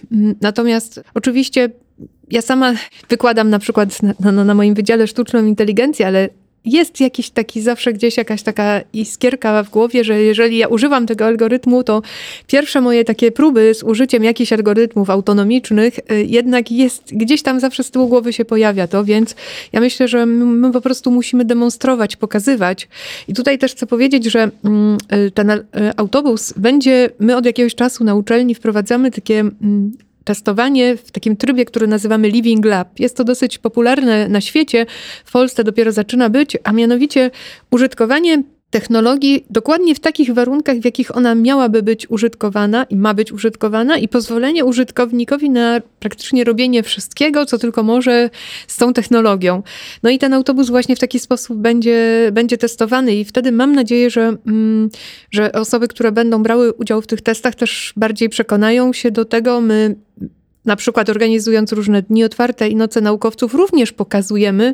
Natomiast 0.41 1.03
oczywiście 1.13 1.69
ja 2.31 2.41
sama 2.41 2.73
wykładam 3.09 3.49
na 3.49 3.59
przykład 3.59 4.03
na, 4.03 4.31
na, 4.31 4.43
na 4.45 4.53
moim 4.53 4.73
wydziale 4.73 5.07
sztuczną 5.07 5.45
inteligencję, 5.45 6.07
ale 6.07 6.29
jest 6.65 6.99
jakiś 6.99 7.29
taki 7.29 7.61
zawsze 7.61 7.93
gdzieś 7.93 8.17
jakaś 8.17 8.43
taka 8.43 8.81
iskierka 8.93 9.63
w 9.63 9.69
głowie, 9.69 10.03
że 10.03 10.21
jeżeli 10.21 10.57
ja 10.57 10.67
używam 10.67 11.07
tego 11.07 11.25
algorytmu, 11.25 11.83
to 11.83 12.01
pierwsze 12.47 12.81
moje 12.81 13.05
takie 13.05 13.31
próby 13.31 13.73
z 13.73 13.83
użyciem 13.83 14.23
jakichś 14.23 14.53
algorytmów 14.53 15.09
autonomicznych 15.09 15.99
y, 16.11 16.25
jednak 16.25 16.71
jest 16.71 17.03
gdzieś 17.11 17.41
tam 17.41 17.59
zawsze 17.59 17.83
z 17.83 17.91
tyłu 17.91 18.07
głowy 18.07 18.33
się 18.33 18.45
pojawia 18.45 18.87
to, 18.87 19.03
więc 19.03 19.35
ja 19.73 19.79
myślę, 19.79 20.07
że 20.07 20.25
my 20.25 20.71
po 20.71 20.81
prostu 20.81 21.11
musimy 21.11 21.45
demonstrować, 21.45 22.15
pokazywać. 22.15 22.87
I 23.27 23.33
tutaj 23.33 23.57
też 23.57 23.71
chcę 23.71 23.87
powiedzieć, 23.87 24.25
że 24.25 24.51
mm, 24.63 24.97
y, 25.27 25.31
ten 25.31 25.49
y, 25.49 25.63
autobus 25.97 26.53
będzie, 26.57 27.09
my 27.19 27.37
od 27.37 27.45
jakiegoś 27.45 27.75
czasu 27.75 28.03
na 28.03 28.15
uczelni 28.15 28.55
wprowadzamy 28.55 29.11
takie 29.11 29.39
mm, 29.39 29.91
testowanie 30.23 30.97
w 30.97 31.11
takim 31.11 31.37
trybie, 31.37 31.65
który 31.65 31.87
nazywamy 31.87 32.29
Living 32.29 32.65
Lab. 32.65 32.99
Jest 32.99 33.17
to 33.17 33.23
dosyć 33.23 33.57
popularne 33.57 34.29
na 34.29 34.41
świecie, 34.41 34.85
w 35.25 35.31
Polsce 35.31 35.63
dopiero 35.63 35.91
zaczyna 35.91 36.29
być, 36.29 36.57
a 36.63 36.71
mianowicie 36.71 37.31
użytkowanie 37.71 38.43
technologii 38.71 39.45
dokładnie 39.49 39.95
w 39.95 39.99
takich 39.99 40.33
warunkach, 40.33 40.77
w 40.77 40.85
jakich 40.85 41.17
ona 41.17 41.35
miałaby 41.35 41.83
być 41.83 42.09
użytkowana 42.09 42.83
i 42.83 42.95
ma 42.95 43.13
być 43.13 43.31
użytkowana, 43.31 43.97
i 43.97 44.07
pozwolenie 44.07 44.65
użytkownikowi 44.65 45.49
na 45.49 45.81
praktycznie 45.99 46.43
robienie 46.43 46.83
wszystkiego, 46.83 47.45
co 47.45 47.57
tylko 47.57 47.83
może 47.83 48.29
z 48.67 48.77
tą 48.77 48.93
technologią. 48.93 49.63
No 50.03 50.09
i 50.09 50.19
ten 50.19 50.33
autobus 50.33 50.69
właśnie 50.69 50.95
w 50.95 50.99
taki 50.99 51.19
sposób 51.19 51.57
będzie, 51.57 52.29
będzie 52.31 52.57
testowany, 52.57 53.15
i 53.15 53.25
wtedy 53.25 53.51
mam 53.51 53.75
nadzieję, 53.75 54.09
że, 54.09 54.35
mm, 54.47 54.89
że 55.31 55.51
osoby, 55.51 55.87
które 55.87 56.11
będą 56.11 56.43
brały 56.43 56.73
udział 56.73 57.01
w 57.01 57.07
tych 57.07 57.21
testach, 57.21 57.55
też 57.55 57.93
bardziej 57.95 58.29
przekonają 58.29 58.93
się 58.93 59.11
do 59.11 59.25
tego. 59.25 59.61
My 59.61 59.95
na 60.65 60.75
przykład 60.75 61.09
organizując 61.09 61.71
różne 61.71 62.01
dni 62.01 62.23
otwarte 62.23 62.69
i 62.69 62.75
noce 62.75 63.01
naukowców, 63.01 63.53
również 63.53 63.91
pokazujemy 63.91 64.73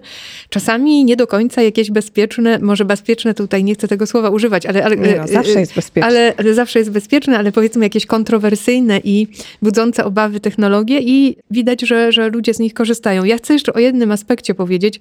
czasami 0.49 1.05
nie 1.05 1.15
do 1.15 1.27
końca 1.27 1.61
jakieś 1.61 1.91
bezpieczne, 1.91 2.59
może 2.59 2.85
bezpieczne 2.85 3.33
tutaj 3.33 3.63
nie 3.63 3.73
chcę 3.73 3.87
tego 3.87 4.07
słowa 4.07 4.29
używać, 4.29 4.65
ale, 4.65 4.85
ale 4.85 4.97
nie 4.97 5.15
no, 5.15 5.27
zawsze 5.27 5.59
jest 5.59 5.75
bezpieczne. 5.75 6.07
Ale, 6.07 6.33
ale, 6.37 6.53
zawsze 6.53 6.79
jest 6.79 6.91
bezpieczne, 6.91 7.37
ale 7.37 7.51
powiedzmy 7.51 7.85
jakieś 7.85 8.05
kontrowersyjne 8.05 9.01
i 9.03 9.27
budzące 9.61 10.05
obawy 10.05 10.39
technologie 10.39 10.99
i 10.99 11.37
widać, 11.51 11.81
że, 11.81 12.11
że 12.11 12.29
ludzie 12.29 12.53
z 12.53 12.59
nich 12.59 12.73
korzystają. 12.73 13.23
Ja 13.23 13.37
chcę 13.37 13.53
jeszcze 13.53 13.73
o 13.73 13.79
jednym 13.79 14.11
aspekcie 14.11 14.55
powiedzieć. 14.55 14.99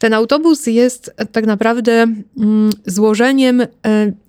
Ten 0.00 0.14
autobus 0.14 0.66
jest 0.66 1.14
tak 1.32 1.46
naprawdę 1.46 1.92
mm, 1.92 2.70
złożeniem 2.86 3.60
e, 3.60 3.66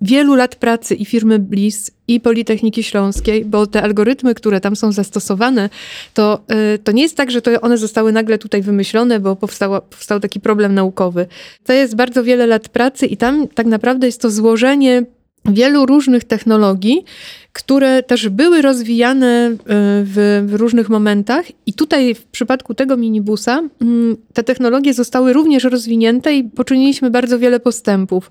wielu 0.00 0.34
lat 0.34 0.56
pracy 0.56 0.94
i 0.94 1.04
firmy 1.04 1.38
Bliss 1.38 1.90
i 2.08 2.20
Politechniki 2.20 2.82
Śląskiej, 2.82 3.44
bo 3.44 3.66
te 3.66 3.82
algorytmy, 3.82 4.34
które 4.34 4.60
tam 4.60 4.76
są 4.76 4.92
zastosowane, 4.92 5.70
to, 6.14 6.40
e, 6.48 6.78
to 6.78 6.92
nie 6.92 7.02
jest 7.02 7.16
tak, 7.16 7.30
że 7.30 7.42
to 7.42 7.60
one 7.60 7.78
zostały 7.78 8.12
nagle 8.12 8.38
tutaj 8.38 8.62
wymyślone, 8.62 9.20
bo 9.20 9.36
powstał 9.36 10.20
taki 10.22 10.40
problem 10.40 10.74
naukowy. 10.74 11.26
To 11.64 11.72
jest 11.72 11.96
bardzo 11.96 12.24
wiele 12.24 12.46
lat 12.46 12.68
pracy 12.68 13.06
i 13.06 13.16
tam 13.16 13.48
tak 13.48 13.66
naprawdę 13.66 14.06
jest 14.06 14.20
to 14.20 14.30
złożenie 14.30 15.04
wielu 15.44 15.86
różnych 15.86 16.24
technologii, 16.24 17.04
które 17.52 18.02
też 18.02 18.28
były 18.28 18.62
rozwijane 18.62 19.46
e, 19.46 19.56
w, 20.04 20.44
w, 20.46 20.54
różnych 20.54 20.88
momentach. 20.88 21.44
I 21.66 21.74
tutaj 21.74 22.14
w 22.14 22.24
przypadku 22.24 22.74
tego 22.74 22.96
minibusa 22.96 23.62
mm, 23.80 24.16
te 24.32 24.42
technologie 24.42 24.94
zostały 24.94 25.32
również 25.32 25.64
rozwinięte 25.64 26.34
i 26.34 26.44
poczyniliśmy 26.44 27.10
bardzo 27.10 27.38
wiele 27.38 27.60
postępów. 27.60 28.30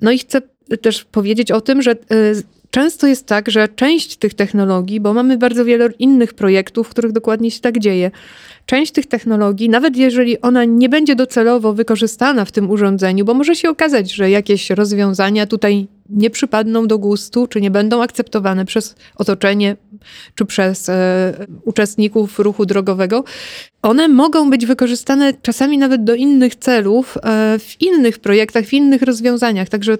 No 0.00 0.10
i 0.10 0.18
chcę 0.18 0.42
też 0.80 1.04
powiedzieć 1.04 1.50
o 1.50 1.60
tym, 1.60 1.82
że 1.82 1.90
e, 1.90 1.96
często 2.72 3.06
jest 3.06 3.26
tak, 3.26 3.50
że 3.50 3.68
część 3.68 4.16
tych 4.16 4.34
technologii, 4.34 5.00
bo 5.00 5.14
mamy 5.14 5.38
bardzo 5.38 5.64
wiele 5.64 5.88
innych 5.98 6.34
projektów, 6.34 6.86
w 6.86 6.90
których 6.90 7.12
dokładnie 7.12 7.50
się 7.50 7.60
tak 7.60 7.78
dzieje, 7.78 8.10
część 8.66 8.92
tych 8.92 9.06
technologii, 9.06 9.68
nawet 9.68 9.96
jeżeli 9.96 10.40
ona 10.40 10.64
nie 10.64 10.88
będzie 10.88 11.16
docelowo 11.16 11.72
wykorzystana 11.72 12.44
w 12.44 12.52
tym 12.52 12.70
urządzeniu, 12.70 13.24
bo 13.24 13.34
może 13.34 13.56
się 13.56 13.70
okazać, 13.70 14.12
że 14.12 14.30
jakieś 14.30 14.70
rozwiązania 14.70 15.46
tutaj 15.46 15.86
nie 16.10 16.30
przypadną 16.30 16.86
do 16.86 16.98
gustu, 16.98 17.46
czy 17.46 17.60
nie 17.60 17.70
będą 17.70 18.02
akceptowane 18.02 18.64
przez 18.64 18.94
otoczenie, 19.16 19.76
czy 20.34 20.44
przez 20.44 20.88
e, 20.88 21.46
uczestników 21.64 22.38
ruchu 22.38 22.66
drogowego, 22.66 23.24
one 23.82 24.08
mogą 24.08 24.50
być 24.50 24.66
wykorzystane 24.66 25.32
czasami 25.42 25.78
nawet 25.78 26.04
do 26.04 26.14
innych 26.14 26.54
celów, 26.54 27.18
e, 27.22 27.58
w 27.58 27.80
innych 27.80 28.18
projektach, 28.18 28.64
w 28.64 28.72
innych 28.72 29.02
rozwiązaniach. 29.02 29.68
Także 29.68 29.98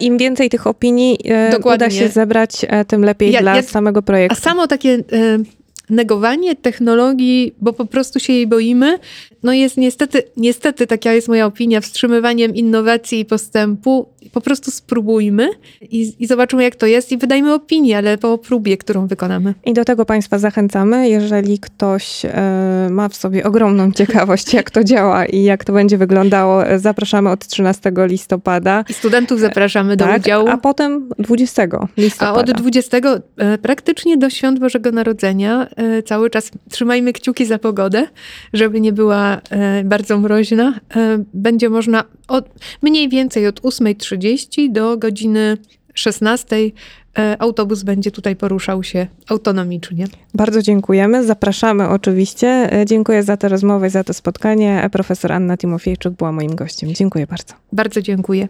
im 0.00 0.18
więcej 0.18 0.50
tych 0.50 0.66
opinii 0.66 1.18
e, 1.24 1.50
Dokładnie. 1.50 1.86
uda 1.86 1.96
się 1.96 2.08
zebrać, 2.08 2.66
e, 2.68 2.84
tym 2.84 3.04
lepiej 3.04 3.32
ja, 3.32 3.40
dla 3.40 3.56
ja, 3.56 3.62
samego 3.62 4.02
projektu. 4.02 4.38
A 4.38 4.40
samo 4.40 4.66
takie 4.66 4.98
negowanie 5.90 6.56
technologii, 6.56 7.54
bo 7.60 7.72
po 7.72 7.86
prostu 7.86 8.20
się 8.20 8.32
jej 8.32 8.46
boimy, 8.46 8.98
no 9.44 9.52
jest 9.52 9.76
niestety, 9.76 10.22
niestety 10.36 10.86
taka 10.86 11.12
jest 11.12 11.28
moja 11.28 11.46
opinia, 11.46 11.80
wstrzymywaniem 11.80 12.54
innowacji 12.54 13.20
i 13.20 13.24
postępu. 13.24 14.08
Po 14.32 14.40
prostu 14.40 14.70
spróbujmy 14.70 15.48
i, 15.80 16.12
i 16.18 16.26
zobaczymy, 16.26 16.62
jak 16.62 16.76
to 16.76 16.86
jest 16.86 17.12
i 17.12 17.18
wydajmy 17.18 17.54
opinię, 17.54 17.98
ale 17.98 18.18
po 18.18 18.38
próbie, 18.38 18.76
którą 18.76 19.06
wykonamy. 19.06 19.54
I 19.64 19.72
do 19.72 19.84
tego 19.84 20.04
Państwa 20.04 20.38
zachęcamy. 20.38 21.08
Jeżeli 21.08 21.58
ktoś 21.58 22.24
e, 22.24 22.88
ma 22.90 23.08
w 23.08 23.16
sobie 23.16 23.44
ogromną 23.44 23.92
ciekawość, 24.00 24.54
jak 24.54 24.70
to 24.70 24.84
działa 24.84 25.26
i 25.26 25.42
jak 25.42 25.64
to 25.64 25.72
będzie 25.72 25.98
wyglądało, 25.98 26.62
zapraszamy 26.76 27.30
od 27.30 27.46
13 27.46 27.92
listopada. 27.96 28.84
I 28.88 28.94
studentów 28.94 29.40
zapraszamy 29.40 29.96
do 29.96 30.04
tak, 30.04 30.20
udziału. 30.20 30.48
A 30.48 30.56
potem 30.56 31.08
20 31.18 31.62
listopada. 31.96 32.38
A 32.38 32.40
od 32.40 32.50
20 32.50 32.96
e, 33.36 33.58
praktycznie 33.58 34.16
do 34.16 34.30
świąt 34.30 34.58
Bożego 34.58 34.92
Narodzenia 34.92 35.66
e, 35.76 35.83
cały 36.04 36.30
czas 36.30 36.50
trzymajmy 36.70 37.12
kciuki 37.12 37.46
za 37.46 37.58
pogodę, 37.58 38.06
żeby 38.52 38.80
nie 38.80 38.92
była 38.92 39.40
e, 39.50 39.84
bardzo 39.84 40.18
mroźna. 40.18 40.80
Będzie 41.34 41.68
można 41.68 42.04
od, 42.28 42.48
mniej 42.82 43.08
więcej 43.08 43.46
od 43.46 43.60
8.30 43.60 44.72
do 44.72 44.96
godziny 44.96 45.56
16 45.94 46.56
autobus 47.38 47.82
będzie 47.82 48.10
tutaj 48.10 48.36
poruszał 48.36 48.82
się 48.82 49.06
autonomicznie. 49.28 50.06
Bardzo 50.34 50.62
dziękujemy. 50.62 51.24
Zapraszamy 51.24 51.88
oczywiście. 51.88 52.70
Dziękuję 52.86 53.22
za 53.22 53.36
tę 53.36 53.48
rozmowę 53.48 53.86
i 53.86 53.90
za 53.90 54.04
to 54.04 54.14
spotkanie. 54.14 54.88
Profesor 54.92 55.32
Anna 55.32 55.56
Timofiejczuk 55.56 56.14
była 56.14 56.32
moim 56.32 56.54
gościem. 56.54 56.94
Dziękuję 56.94 57.26
bardzo. 57.26 57.54
Bardzo 57.72 58.02
dziękuję. 58.02 58.48